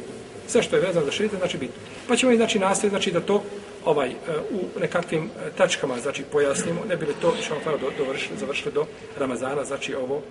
Sve 0.47 0.63
što 0.63 0.75
je 0.75 0.81
vezano 0.81 1.05
za 1.05 1.11
širite, 1.11 1.37
znači 1.37 1.57
bitno. 1.57 1.75
Pa 2.07 2.15
ćemo 2.15 2.31
i, 2.31 2.37
znači, 2.37 2.59
nastaviti, 2.59 2.89
znači, 2.89 3.11
da 3.11 3.19
to 3.21 3.43
ovaj, 3.85 4.09
e, 4.09 4.13
u 4.51 4.79
nekakvim 4.79 5.23
e, 5.23 5.49
tačkama, 5.57 5.99
znači, 5.99 6.23
pojasnimo, 6.31 6.81
ne 6.89 6.97
bi 6.97 7.05
li 7.05 7.13
to, 7.21 7.33
što 7.41 7.77
do, 7.77 7.91
dovršili, 7.97 8.37
završili 8.37 8.73
do 8.73 8.85
Ramazana, 9.17 9.63
znači, 9.63 9.95
ovo, 9.95 10.21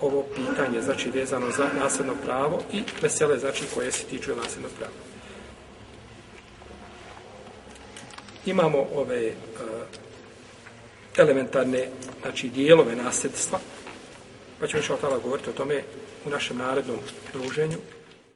ovo 0.00 0.22
pitanje, 0.22 0.82
znači 0.82 1.10
vezano 1.10 1.50
za 1.50 1.66
nasljedno 1.80 2.14
pravo 2.24 2.62
i 2.72 2.82
vesele, 3.02 3.38
znači 3.38 3.64
koje 3.74 3.92
se 3.92 4.04
tiču 4.04 4.36
nasljednog 4.36 4.72
prava. 4.78 4.92
Imamo 8.46 8.86
ove 8.94 9.26
uh, 9.26 9.32
elementarne, 11.16 11.88
znači 12.22 12.48
dijelove 12.48 12.96
nasljedstva, 12.96 13.58
pa 14.60 14.66
ćemo 14.66 14.82
što 14.82 14.96
tala 14.96 15.18
govoriti 15.18 15.50
o 15.50 15.52
tome 15.52 15.82
u 16.24 16.30
našem 16.30 16.56
narednom 16.56 16.98
druženju. 17.32 17.76